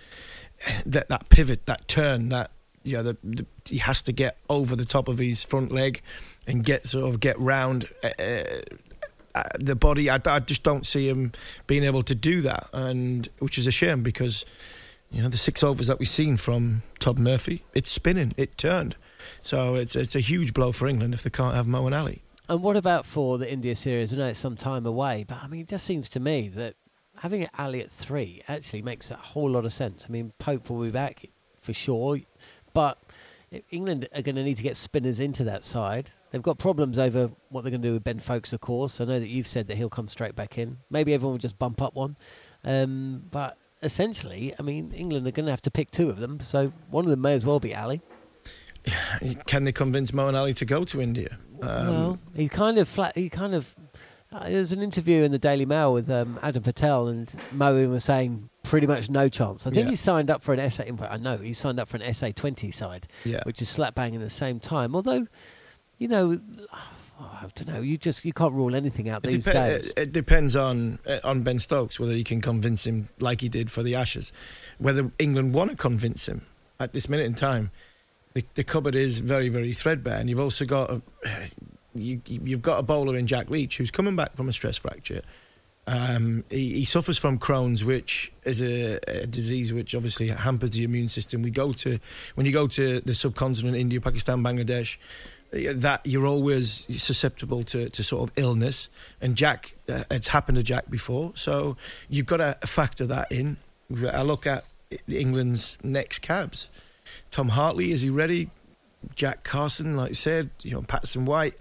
[0.85, 2.51] that that pivot, that turn, that
[2.83, 6.01] yeah, the, the, he has to get over the top of his front leg
[6.47, 8.09] and get sort of get round uh,
[9.35, 10.09] uh, the body.
[10.09, 11.31] I, I, just don't see him
[11.67, 14.45] being able to do that, and which is a shame because
[15.11, 18.95] you know the six overs that we've seen from Todd Murphy, it's spinning, it turned,
[19.41, 22.21] so it's it's a huge blow for England if they can't have Moeen Ali.
[22.47, 24.13] And what about for the India series?
[24.13, 26.75] I know it's some time away, but I mean, it just seems to me that
[27.15, 30.05] having Ali at three actually makes a whole lot of sense.
[30.07, 31.25] I mean, Pope will be back
[31.61, 32.19] for sure,
[32.73, 32.97] but
[33.71, 36.09] England are going to need to get spinners into that side.
[36.31, 39.01] They've got problems over what they're going to do with Ben Foakes, of course.
[39.01, 40.77] I know that you've said that he'll come straight back in.
[40.89, 42.15] Maybe everyone will just bump up one.
[42.63, 46.39] Um, but essentially, I mean, England are going to have to pick two of them.
[46.41, 48.01] So one of them may as well be Ali.
[49.45, 51.37] Can they convince Moeen Ali to go to India?
[51.61, 53.15] Um, well, he kind of flat.
[53.15, 53.73] He kind of.
[54.31, 57.89] Uh, there was an interview in the Daily Mail with um, Adam Patel, and Moeen
[57.89, 59.65] was saying pretty much no chance.
[59.65, 59.89] I think yeah.
[59.89, 60.83] he signed up for an SA.
[61.09, 63.41] I know he signed up for an SA twenty side, yeah.
[63.43, 64.95] which is slap bang in the same time.
[64.95, 65.25] Although,
[65.97, 66.39] you know,
[67.19, 67.81] I don't know.
[67.81, 69.87] You just you can't rule anything out it these days.
[69.89, 73.49] It, it, depends on uh, on Ben Stokes whether he can convince him like he
[73.49, 74.31] did for the Ashes,
[74.77, 76.43] whether England want to convince him
[76.79, 77.71] at this minute in time.
[78.33, 81.01] The, the cupboard is very very threadbare, and you've also got a,
[81.93, 85.21] you, you've got a bowler in Jack Leach who's coming back from a stress fracture
[85.89, 90.83] um, he, he, suffers from Crohn's, which is a, a, disease which obviously hampers the
[90.83, 91.41] immune system.
[91.41, 91.99] We go to
[92.35, 94.97] when you go to the subcontinent, India, Pakistan, Bangladesh,
[95.51, 98.89] that you're always susceptible to, to sort of illness.
[99.21, 101.77] And Jack, uh, it's happened to Jack before, so
[102.09, 103.57] you've got to factor that in.
[104.11, 104.65] I look at
[105.07, 106.69] England's next cabs.
[107.31, 108.49] Tom Hartley, is he ready?
[109.15, 111.55] Jack Carson, like you said, you know, Patterson-White.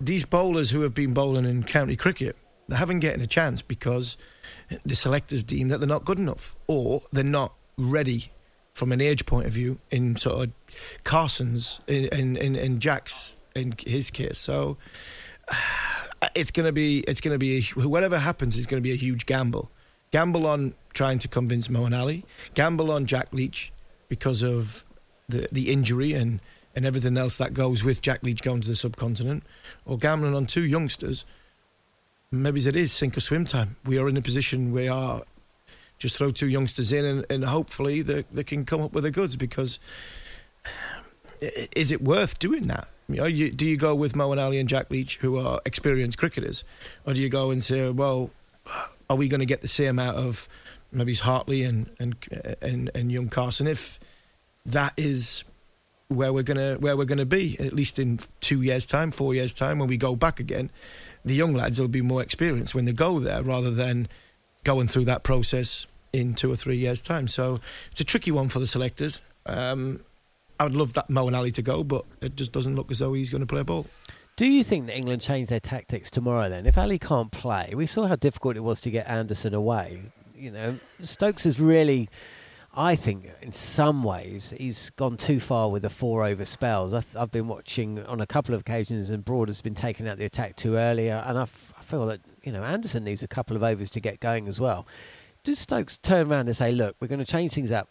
[0.00, 2.36] These bowlers who have been bowling in county cricket
[2.70, 4.16] they haven't getting a chance because
[4.86, 8.30] the selectors deem that they're not good enough or they're not ready
[8.74, 10.52] from an age point of view in sort of
[11.04, 14.38] Carson's in in, in Jack's in his case.
[14.38, 14.76] So
[16.34, 19.70] it's gonna be it's gonna be whatever happens is gonna be a huge gamble.
[20.10, 22.24] Gamble on trying to convince Moeen Ali.
[22.54, 23.72] Gamble on Jack Leach
[24.08, 24.84] because of
[25.28, 26.40] the the injury and
[26.74, 29.42] and everything else that goes with Jack Leach going to the subcontinent,
[29.84, 31.24] or gambling on two youngsters
[32.32, 33.76] maybe it is sink or swim time.
[33.84, 35.22] We are in a position we are
[36.00, 39.10] just throw two youngsters in and, and hopefully they, they can come up with the
[39.12, 39.78] goods because
[41.76, 42.88] is it worth doing that?
[43.08, 46.18] You know, you, do you go with Moeen Ali and Jack Leach, who are experienced
[46.18, 46.64] cricketers,
[47.06, 48.30] or do you go and say, well,
[49.08, 50.48] are we going to get the same out of
[50.92, 52.16] maybe Hartley and and
[52.62, 53.66] and, and young Carson?
[53.66, 53.98] If
[54.66, 55.44] that is
[56.08, 59.52] where we're gonna where we're gonna be, at least in two years' time, four years'
[59.52, 60.70] time, when we go back again,
[61.24, 64.08] the young lads will be more experienced when they go there rather than
[64.62, 67.28] going through that process in two or three years' time.
[67.28, 69.20] So it's a tricky one for the selectors.
[69.46, 70.00] Um,
[70.58, 73.12] I would love that Moeen Ali to go, but it just doesn't look as though
[73.12, 73.86] he's going to play a ball.
[74.36, 76.66] Do you think that England change their tactics tomorrow then?
[76.66, 80.02] If Ali can't play, we saw how difficult it was to get Anderson away.
[80.34, 82.08] You know, Stokes has really
[82.74, 86.94] I think in some ways he's gone too far with the four over spells.
[86.94, 90.18] I've, I've been watching on a couple of occasions and Broad has been taking out
[90.18, 93.28] the attack too early, and I, f- I feel that you know Anderson needs a
[93.28, 94.86] couple of overs to get going as well.
[95.50, 97.88] Do Stokes turn around and say, "Look, we're going to change things up.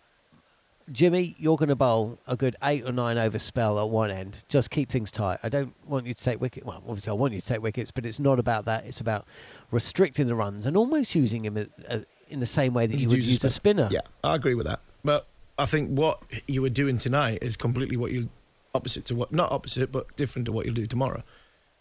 [0.93, 4.45] Jimmy, you're going to bowl a good eight or nine over spell at one end.
[4.47, 5.39] Just keep things tight.
[5.43, 6.65] I don't want you to take wickets.
[6.65, 8.85] Well, obviously I want you to take wickets, but it's not about that.
[8.85, 9.25] It's about
[9.71, 13.01] restricting the runs and almost using him uh, uh, in the same way that you,
[13.01, 13.89] you would use a spinner.
[13.91, 14.79] Yeah, I agree with that.
[15.03, 18.29] But I think what you were doing tonight is completely what you
[18.73, 21.23] opposite to what not opposite, but different to what you'll do tomorrow.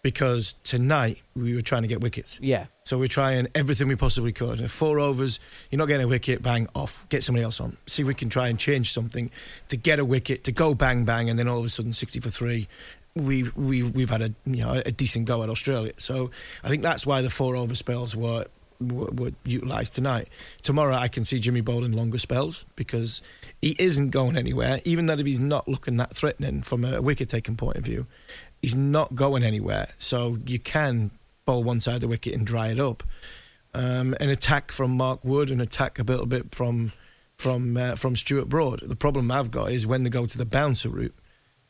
[0.02, 2.38] Because tonight we were trying to get wickets.
[2.40, 2.66] Yeah.
[2.84, 4.60] So we're trying everything we possibly could.
[4.60, 5.40] And four overs,
[5.70, 7.04] you're not getting a wicket, bang, off.
[7.08, 7.76] Get somebody else on.
[7.86, 9.30] See if we can try and change something
[9.68, 12.20] to get a wicket, to go bang bang, and then all of a sudden sixty
[12.20, 12.68] for three
[13.14, 15.92] we we we've had a you know a decent go at Australia.
[15.98, 16.30] So
[16.62, 18.46] I think that's why the four over spells were
[18.80, 20.28] were, were utilised tonight.
[20.62, 23.22] Tomorrow, I can see Jimmy bowling longer spells because
[23.60, 24.80] he isn't going anywhere.
[24.84, 28.06] Even though he's not looking that threatening from a wicket taking point of view,
[28.62, 29.88] he's not going anywhere.
[29.98, 31.10] So you can
[31.44, 33.02] bowl one side of the wicket and dry it up.
[33.74, 36.92] Um, an attack from Mark Wood, an attack a little bit from
[37.36, 38.80] from uh, from Stuart Broad.
[38.82, 41.14] The problem I've got is when they go to the bouncer route,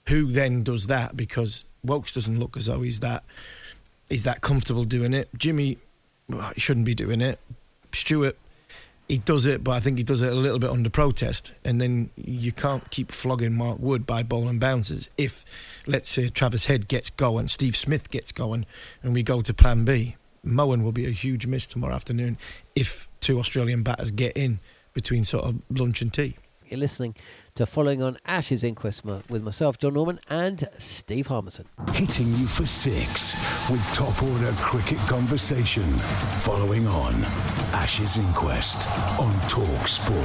[0.09, 1.17] who then does that?
[1.17, 3.25] Because Woakes doesn't look as though he's that
[4.09, 5.29] he's that comfortable doing it.
[5.37, 5.79] Jimmy,
[6.29, 7.39] well, shouldn't be doing it.
[7.93, 8.39] Stuart,
[9.09, 11.59] he does it, but I think he does it a little bit under protest.
[11.65, 15.09] And then you can't keep flogging Mark Wood by bowling bouncers.
[15.17, 15.45] If,
[15.87, 18.67] let's say, Travis Head gets going, Steve Smith gets going,
[19.03, 22.37] and we go to Plan B, Moeen will be a huge miss tomorrow afternoon
[22.75, 24.61] if two Australian batters get in
[24.93, 26.37] between sort of lunch and tea.
[26.71, 27.15] You're listening
[27.55, 31.65] to Following on Ashes Inquest with myself, Jon Norman, and Steve Harmison.
[31.95, 35.85] Hitting you for six with top order cricket conversation.
[36.41, 37.15] Following on
[37.73, 38.87] Ashes Inquest
[39.19, 40.19] on Talk Sport.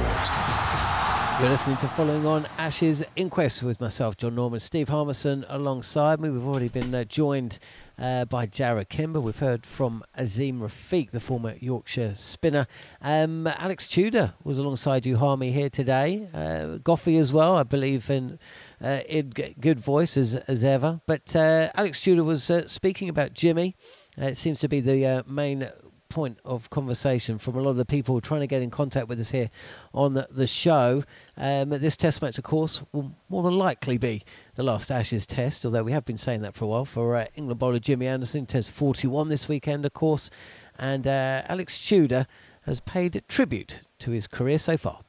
[1.40, 6.30] You're listening to Following On Ashes Inquest with myself, Jon Norman, Steve Harmison alongside me.
[6.30, 7.58] We've already been uh, joined
[7.98, 9.20] uh, by Jarrod Kimber.
[9.20, 12.66] We've heard from Azeem Rafiq, the former Yorkshire spinner.
[13.00, 16.28] Um, Alex Tudor was alongside you, Harmy, here today.
[16.32, 18.38] Uh, Goughie as well, I believe, in,
[18.82, 21.00] uh, in good voice as, as ever.
[21.06, 23.76] But uh, Alex Tudor was uh, speaking about Jimmy.
[24.16, 25.68] it seems to be the main
[26.08, 29.20] point of conversation from a lot of the people trying to get in contact with
[29.20, 29.50] us here
[29.92, 31.02] on the, show.
[31.36, 34.22] Um, this test match, of course, will more than likely be
[34.54, 36.84] the last Ashes test, although we have been saying that for a while.
[36.84, 40.30] For uh, England bowler Jimmy Anderson, test 41 this weekend, of course.
[40.78, 42.26] And uh, Alex Tudor
[42.62, 45.00] has paid tribute to his career so far.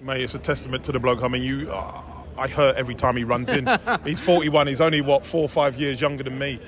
[0.00, 1.22] Mate, it's a testament to the bloke.
[1.22, 2.02] I mean, you, uh,
[2.36, 3.68] I hurt every time he runs in.
[4.04, 4.66] he's 41.
[4.68, 6.60] He's only what four or five years younger than me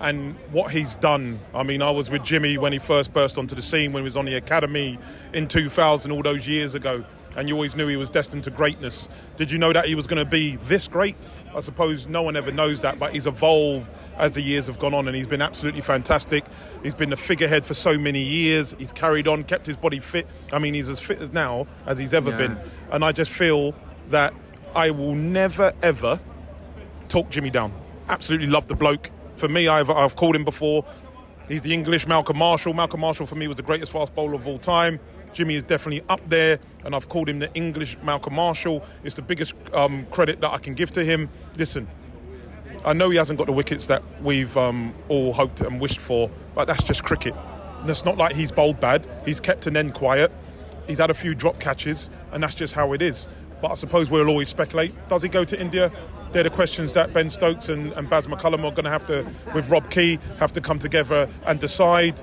[0.00, 1.38] and what he's done.
[1.54, 4.04] I mean, I was with Jimmy when he first burst onto the scene, when he
[4.04, 4.98] was on the academy
[5.32, 7.04] in 2000, all those years ago,
[7.36, 9.08] and you always knew he was destined to greatness.
[9.36, 11.16] Did you know that he was going to be this great?
[11.54, 14.94] I suppose no one ever knows that, but he's evolved as the years have gone
[14.94, 16.44] on, and he's been absolutely fantastic.
[16.82, 18.74] He's been the figurehead for so many years.
[18.78, 20.26] He's carried on, kept his body fit.
[20.52, 22.38] I mean, he's as fit as now as he's ever yeah.
[22.38, 22.58] been,
[22.90, 23.74] and I just feel
[24.10, 24.34] that
[24.74, 26.20] I will never ever
[27.08, 27.72] talk Jimmy down.
[28.08, 30.84] Absolutely love the bloke for me, I've, I've called him before.
[31.48, 32.72] He's the English Malcolm Marshall.
[32.72, 34.98] Malcolm Marshall, for me, was the greatest fast bowler of all time.
[35.34, 38.84] Jimmy is definitely up there, and I've called him the English Malcolm Marshall.
[39.02, 41.28] It's the biggest um, credit that I can give to him.
[41.56, 41.88] Listen,
[42.84, 46.30] I know he hasn't got the wickets that we've um, all hoped and wished for,
[46.54, 47.34] but that's just cricket.
[47.80, 49.06] And it's not like he's bowled bad.
[49.24, 50.30] He's kept an end quiet.
[50.86, 53.26] He's had a few drop catches, and that's just how it is.
[53.60, 54.92] But I suppose we'll always speculate.
[55.08, 55.90] Does he go to India?
[56.34, 59.24] They're the questions that Ben Stokes and, and Baz McCullum are going to have to,
[59.54, 62.20] with Rob Key, have to come together and decide.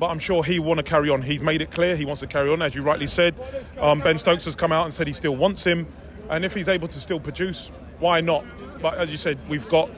[0.00, 1.20] But I'm sure he want to carry on.
[1.20, 3.34] He's made it clear he wants to carry on, as you rightly said.
[3.78, 5.86] Um, ben Stokes has come out and said he still wants him,
[6.30, 8.44] and if he's able to still produce, why not?
[8.80, 9.90] But as you said, we've got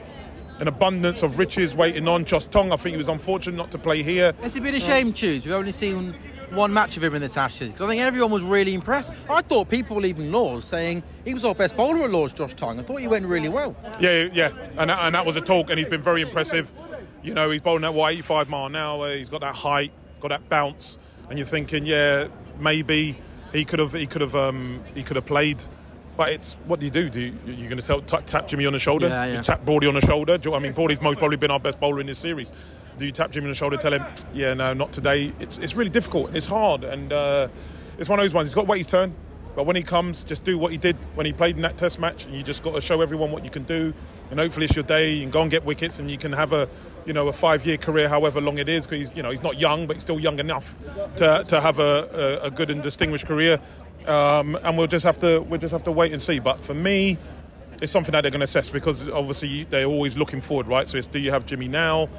[0.59, 2.25] an abundance of riches waiting on.
[2.25, 4.33] Josh Tongue, I think he was unfortunate not to play here.
[4.41, 5.45] Has it been a shame, Choose?
[5.45, 6.15] We've only seen
[6.51, 9.13] one match of him in this Ashes because I think everyone was really impressed.
[9.29, 12.53] I thought people were leaving Lord's saying he was our best bowler at Lord's, Josh
[12.53, 12.79] Tongue.
[12.79, 13.75] I thought he went really well.
[13.99, 16.71] Yeah, yeah, and that, and that was a talk, and he's been very impressive.
[17.23, 19.15] You know, he's bowling at what 85 mile an hour.
[19.15, 20.97] He's got that height, got that bounce,
[21.29, 22.27] and you're thinking, yeah,
[22.59, 23.17] maybe
[23.51, 25.63] he could have he could have um, he could have played.
[26.17, 27.09] But it's what do you do?
[27.09, 29.09] Do you, you're going to tap, tap Jimmy on the shoulder?
[29.09, 29.37] Yeah, yeah.
[29.37, 30.39] You tap Broady on the shoulder.
[30.53, 32.53] I mean, Broady's most probably been our best bowler in this series
[32.97, 35.33] do you tap Jimmy on the shoulder, tell him, yeah, no, not today?
[35.39, 36.83] It's, it's really difficult it's hard.
[36.83, 37.47] And uh,
[37.97, 39.13] it's one of those ones, he's got to wait his turn.
[39.55, 41.97] But when he comes, just do what he did when he played in that test
[41.97, 42.25] match.
[42.25, 43.93] And you just got to show everyone what you can do.
[44.29, 45.13] And hopefully it's your day.
[45.13, 46.67] You can go and get wickets and you can have a,
[47.05, 48.85] you know, a five-year career, however long it is.
[48.85, 50.75] Because, you know, he's not young, but he's still young enough
[51.17, 53.61] to, to have a, a, a good and distinguished career.
[54.07, 56.39] Um, and we'll just have to we'll just have to wait and see.
[56.39, 57.17] But for me,
[57.81, 60.87] it's something that they're going to assess because obviously they're always looking forward, right?
[60.87, 62.09] So it's do you have Jimmy now?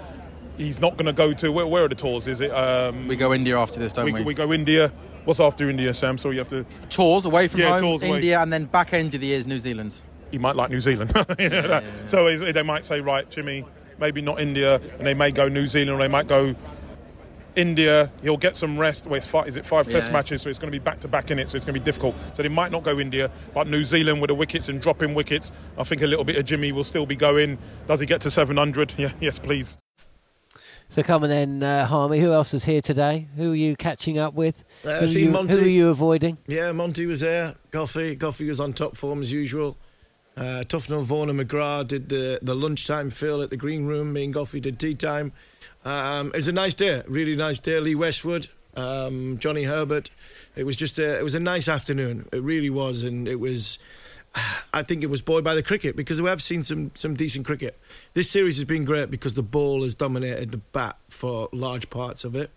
[0.56, 2.28] He's not going to go to where, where, are the tours?
[2.28, 2.50] Is it?
[2.50, 4.12] Um, we go India after this, don't we?
[4.12, 4.92] We, we go India.
[5.24, 6.18] What's after India, Sam?
[6.18, 8.42] So you have to tours away from yeah, home, India, away.
[8.42, 10.00] and then back end of the year is New Zealand.
[10.30, 11.12] He might like New Zealand.
[11.38, 13.64] yeah, yeah, so they might say, right, Jimmy,
[13.98, 16.54] maybe not India, and they may go New Zealand, or they might go
[17.54, 18.10] India.
[18.22, 19.06] He'll get some rest.
[19.06, 20.42] Well, it's five, is it five Test matches?
[20.42, 21.48] So it's going to be back to back in it.
[21.48, 22.14] So it's going to be difficult.
[22.34, 25.52] So they might not go India, but New Zealand with the wickets and dropping wickets.
[25.78, 27.58] I think a little bit of Jimmy will still be going.
[27.86, 28.94] Does he get to 700?
[28.96, 29.76] Yeah, yes, please.
[30.88, 32.20] So come on then, uh, Harmy.
[32.20, 33.26] Who else is here today?
[33.36, 34.64] Who are you catching up with?
[34.84, 35.54] Uh, who, you, Monty.
[35.54, 36.38] who are you avoiding?
[36.46, 37.54] Yeah, Monty was there.
[37.70, 39.76] Goughie, Goughie was on top form as usual.
[40.36, 44.12] Uh, Tufnell, Vaughan and McGrath did the, the lunchtime fill at the green room.
[44.12, 45.32] Me and Goughie did tea time.
[45.84, 47.78] Um, it was a nice day, really nice day.
[47.80, 50.10] Lee Westwood, um, Johnny Herbert.
[50.54, 52.28] It was just a, it was a nice afternoon.
[52.32, 53.78] It really was, and it was
[54.72, 57.46] I think it was buoyed by the cricket because we have seen some some decent
[57.46, 57.78] cricket.
[58.14, 62.24] This series has been great because the ball has dominated the bat for large parts
[62.24, 62.50] of it,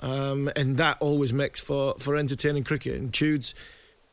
[0.00, 2.94] um, and that always makes for, for entertaining cricket.
[2.94, 3.54] And Jude's,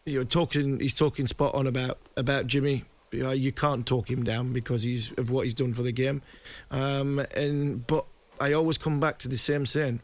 [0.05, 2.85] you know, talking he's talking spot on about about Jimmy.
[3.11, 5.91] You, know, you can't talk him down because he's of what he's done for the
[5.91, 6.23] game,
[6.71, 8.05] um, and but
[8.39, 9.99] I always come back to the same saying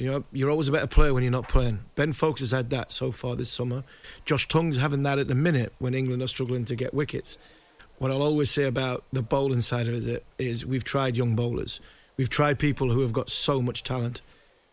[0.00, 1.80] you know, you're always a better player when you're not playing.
[1.94, 3.84] Ben Foakes has had that so far this summer.
[4.24, 7.36] Josh Tongue's having that at the minute when England are struggling to get wickets.
[7.98, 11.80] What I'll always say about the bowling side of it is we've tried young bowlers.
[12.16, 14.22] We've tried people who have got so much talent,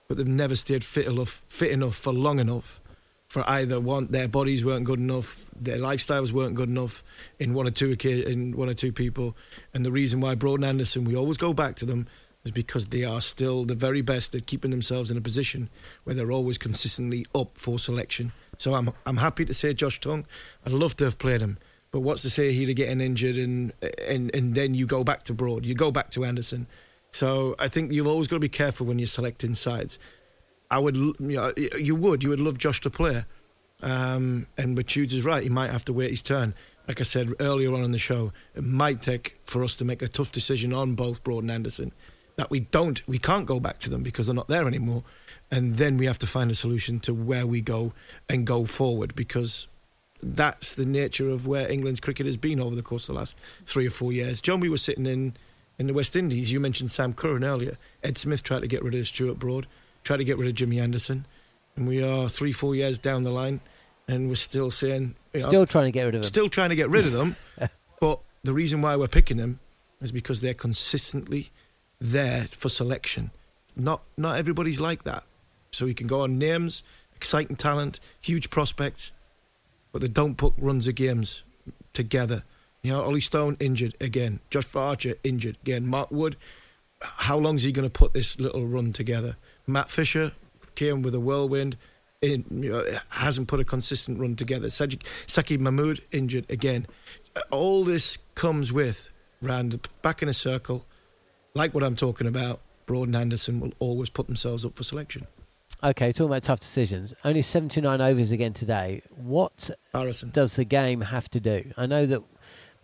[0.07, 2.80] but they've never stayed fit enough, fit enough for long enough
[3.28, 7.03] for either one their bodies weren't good enough, their lifestyles weren't good enough
[7.39, 9.36] in one or two in one or two people,
[9.73, 12.07] and the reason why Broad and Anderson we always go back to them
[12.48, 15.70] is because they are still the very best at keeping themselves in a position
[16.06, 18.32] where they're always consistently up for selection.
[18.58, 20.26] So I'm I'm happy to say Josh Tongue.
[20.66, 21.58] I'd love to have played him,
[21.91, 23.74] but what's to say he'd getting injured and
[24.08, 26.68] and and then you go back to Broad, you go back to Anderson.
[27.12, 30.00] So I think you've always got to be careful when you're selecting sides.
[30.70, 33.24] I would, you, know, you would, you would love Josh to play,
[33.82, 35.41] um, and but is right.
[35.41, 36.54] He might have to wait his turn.
[36.88, 40.02] Like I said earlier on in the show, it might take for us to make
[40.02, 41.91] a tough decision on both Broad and Anderson
[42.38, 45.04] that we don't, we can't go back to them because they're not there anymore.
[45.52, 47.94] And then we have to find a solution to where we go
[48.30, 49.68] and go forward because
[50.22, 53.38] that's the nature of where England's cricket has been over the course of the last
[53.66, 54.42] three or four years.
[54.42, 55.36] Jon, we were sitting in,
[55.78, 56.52] in the West Indies.
[56.52, 57.78] You mentioned Sam Curran earlier.
[58.04, 59.68] Ed Smith tried to get rid of Stuart Broad,
[60.04, 61.26] tried to get rid of Jimmy Anderson.
[61.76, 63.62] And we are three, four years down the line
[64.08, 65.16] and we're still saying.
[65.34, 66.28] You know, still trying to get rid of them.
[66.28, 67.36] Still trying to get rid of them.
[68.00, 69.60] but the reason why we're picking them
[70.02, 71.52] is because they're consistently
[72.00, 73.32] there for selection.
[73.76, 75.24] Not not everybody's like that.
[75.72, 76.84] So you can go on names,
[77.16, 79.12] exciting talent, huge prospects,
[79.91, 81.43] but they don't put runs of games
[81.93, 82.43] together.
[82.82, 86.38] You know, Ollie Stone injured again, Josh Archer injured again, Mark Wood.
[87.02, 89.36] How long is he going to put this little run together?
[89.68, 90.32] Matt Fisher
[90.76, 91.78] came with a whirlwind.
[92.20, 94.70] In, you know, hasn't put a consistent run together.
[94.70, 96.88] Saqib Mahmood injured again.
[97.52, 100.87] All this comes with round back in a circle
[101.58, 105.28] like what I'm talking about, Broad and Anderson will always put themselves up for selection.
[105.84, 107.14] Okay, talking about tough decisions.
[107.24, 109.01] Only 79 overs again today.
[109.16, 110.30] What Harmison.
[110.32, 111.72] does the game have to do?
[111.78, 112.24] I know that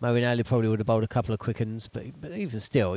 [0.02, 2.96] Ali probably would have bowled a couple of quick uns, but, but even still,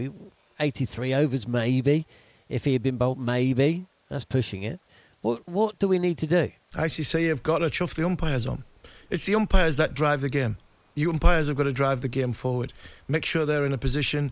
[0.59, 2.05] 83 overs maybe.
[2.49, 3.85] If he had been bowled, maybe.
[4.09, 4.79] That's pushing it.
[5.21, 6.51] What what do we need to do?
[6.73, 8.63] ICC have got to chuff the umpires on.
[9.09, 10.57] It's the umpires that drive the game.
[10.95, 12.73] You umpires have got to drive the game forward.
[13.07, 14.31] Make sure they're in a position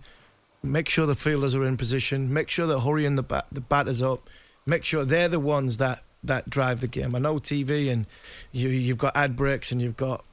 [0.71, 4.01] make sure the fielders are in position, make sure they're hurrying the bat, the batters
[4.01, 4.29] up,
[4.65, 7.15] make sure they're the ones that that drive the game.
[7.15, 8.05] I know TV and
[8.51, 10.23] you, you've got ad breaks and you've got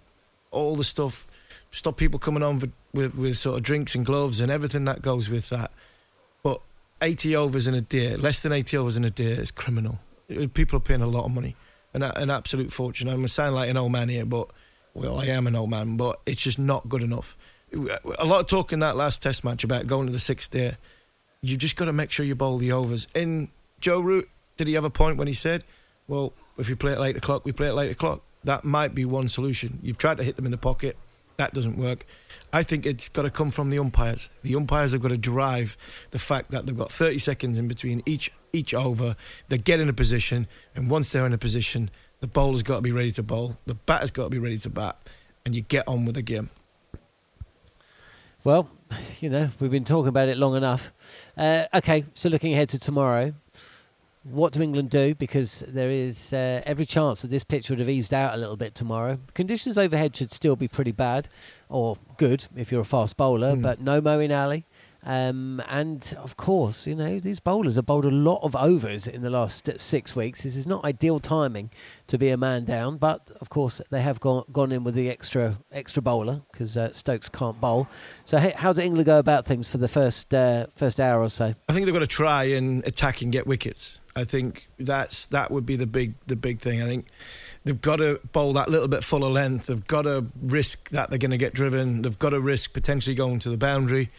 [0.51, 1.27] all the stuff,
[1.71, 5.03] stop people coming on with, with, with sort of drinks and gloves and everything that
[5.03, 5.71] goes with that.
[6.43, 6.61] But
[7.01, 9.99] 80 overs in a day, less than 80 overs in a day is criminal.
[10.55, 11.57] People are paying a lot of money,
[11.93, 13.09] an, an absolute fortune.
[13.09, 14.49] I'm to sound like an old man here, but
[14.95, 17.37] well, I am an old man, but it's just not good enough
[17.75, 20.77] a lot of talk in that last Test match about going to the sixth day.
[21.41, 23.07] You just got to make sure you bowl the overs.
[23.15, 23.49] In
[23.81, 25.65] Joe Root, did he have a point when he said,
[26.07, 29.05] "Well, if you play at eight o'clock, we play at eight o'clock." That might be
[29.05, 29.79] one solution.
[29.83, 30.97] You've tried to hit them in the pocket.
[31.37, 32.07] That doesn't work.
[32.53, 34.29] I think it's got to come from the umpires.
[34.43, 35.77] The umpires have got to drive
[36.11, 39.17] the fact that they've got 30 seconds in between each each over.
[39.49, 42.83] They get in a position, and once they're in a position, the bowler's got to
[42.83, 43.57] be ready to bowl.
[43.67, 44.97] The batter's got to be ready to bat,
[45.45, 46.51] and you get on with the game.
[48.45, 48.69] Well,
[49.21, 50.93] you know, we've been talking about it long enough.
[51.37, 53.33] Uh, okay, so looking ahead to tomorrow,
[54.25, 55.15] what do England do?
[55.15, 58.57] Because there is uh, every chance that this pitch would have eased out a little
[58.57, 59.19] bit tomorrow.
[59.35, 61.29] Conditions overhead should still be pretty bad,
[61.69, 63.63] or good if you're a fast bowler, mm.
[63.63, 64.65] but no Moeen Ali.
[65.05, 69.23] Um, and of course, you know, these bowlers have bowled a lot of overs in
[69.23, 70.43] the last six weeks.
[70.43, 71.71] This is not ideal timing
[72.07, 75.11] to be a man down, but of course they have gone gone in with the
[75.11, 77.89] extra extra bowler because uh, Stokes can't bowl.
[78.27, 81.53] So how do England go about things for the first uh, first hour or so?
[81.69, 83.99] I think they've got to try and attack and get wickets.
[84.15, 86.81] I think that's that would be the big the big thing.
[86.81, 87.07] I think
[87.65, 89.67] they've got to bowl that little bit fuller length.
[89.67, 92.03] They've got to risk that they're going to get driven.
[92.03, 94.11] They've got to risk potentially going to the boundary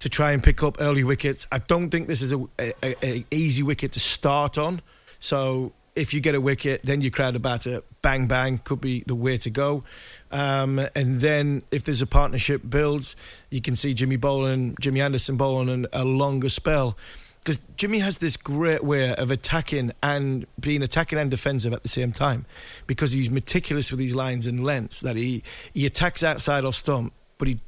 [0.00, 1.46] to try and pick up early wickets.
[1.52, 4.82] I don't think this is a, a, a easy wicket to start on.
[5.18, 9.04] So if you get a wicket, then you crowd a batter, bang bang could be
[9.06, 9.84] the way to go.
[10.30, 13.16] Um, and then if there's a partnership builds,
[13.50, 16.96] you can see Jimmy bowling, Jimmy Anderson bowling and a longer spell.
[17.40, 21.88] because Jimmy has this great way of attacking and being attacking and defensive at the
[21.88, 22.46] same time
[22.86, 25.42] because he's meticulous with his lines and lengths that he
[25.74, 27.58] he attacks outside off stump but he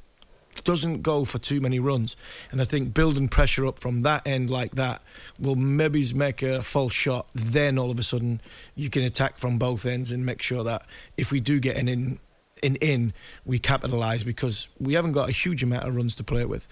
[0.65, 2.17] doesn't go for too many runs
[2.51, 5.03] and I think building pressure up from that end like that
[5.39, 8.41] will maybe make a false shot then all of a sudden
[8.75, 10.87] you can attack from both ends and make sure that
[11.17, 12.19] if we do get an in
[12.63, 13.13] in in
[13.45, 16.69] we capitalize because we haven't got a huge amount of runs to play with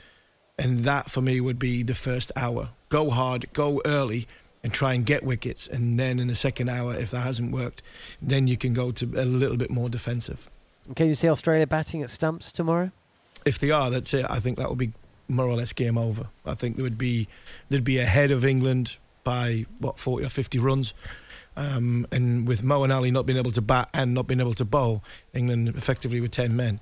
[0.61, 2.69] and that for me would be the first hour.
[2.91, 4.29] Go hard, go early,
[4.63, 5.67] and try and get wickets.
[5.67, 7.83] And then in the second hour, if that hasn't worked,
[8.21, 10.51] then you can go to a little bit more defensive.
[10.97, 12.91] Can you see Australia batting at stumps tomorrow?
[13.47, 14.27] If they are, that's it.
[14.29, 14.91] I think that would be
[15.29, 16.29] more or less game over.
[16.45, 17.29] I think there would be
[17.69, 20.95] they'd be ahead of England by what forty or fifty runs.
[21.57, 24.65] Um, and with Moeen Ali not being able to bat and not being able to
[24.65, 25.03] bowl,
[25.35, 26.81] England effectively with ten men.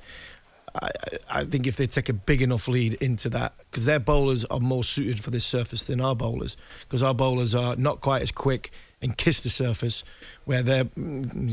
[0.75, 0.91] I,
[1.31, 4.61] I, think if they take a big enough lead into that, because their bowlers are
[4.61, 8.31] more suited for this surface than our bowlers, because our bowlers are not quite as
[8.31, 8.71] quick
[9.01, 10.03] and kiss the surface,
[10.45, 10.85] where they're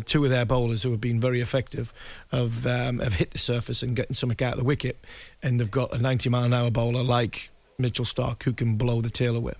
[0.05, 1.93] two of their bowlers who have been very effective
[2.31, 4.97] have um, have hit the surface and getting something out of the wicket,
[5.43, 9.01] and they've got a 90 mile an hour bowler like Mitchell Starc who can blow
[9.01, 9.53] the tail away.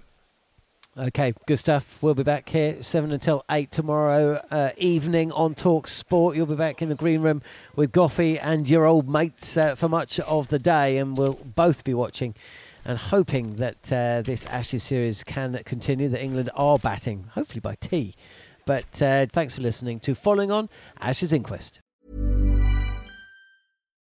[0.97, 1.85] Okay, good stuff.
[2.01, 6.37] We'll be back here 7 until 8 tomorrow uh, evening on Talk Sport.
[6.37, 7.41] You'll be back in the green room
[7.75, 11.83] with Goughie and your old mates uh, for much of the day, and we'll both
[11.83, 12.33] be watching
[12.85, 17.75] and hoping that uh, this Ashes series can continue, that England are batting, hopefully by
[17.81, 18.15] tea.
[18.65, 20.69] But uh, thanks for listening to Following On
[20.99, 21.81] Ashes Inquest.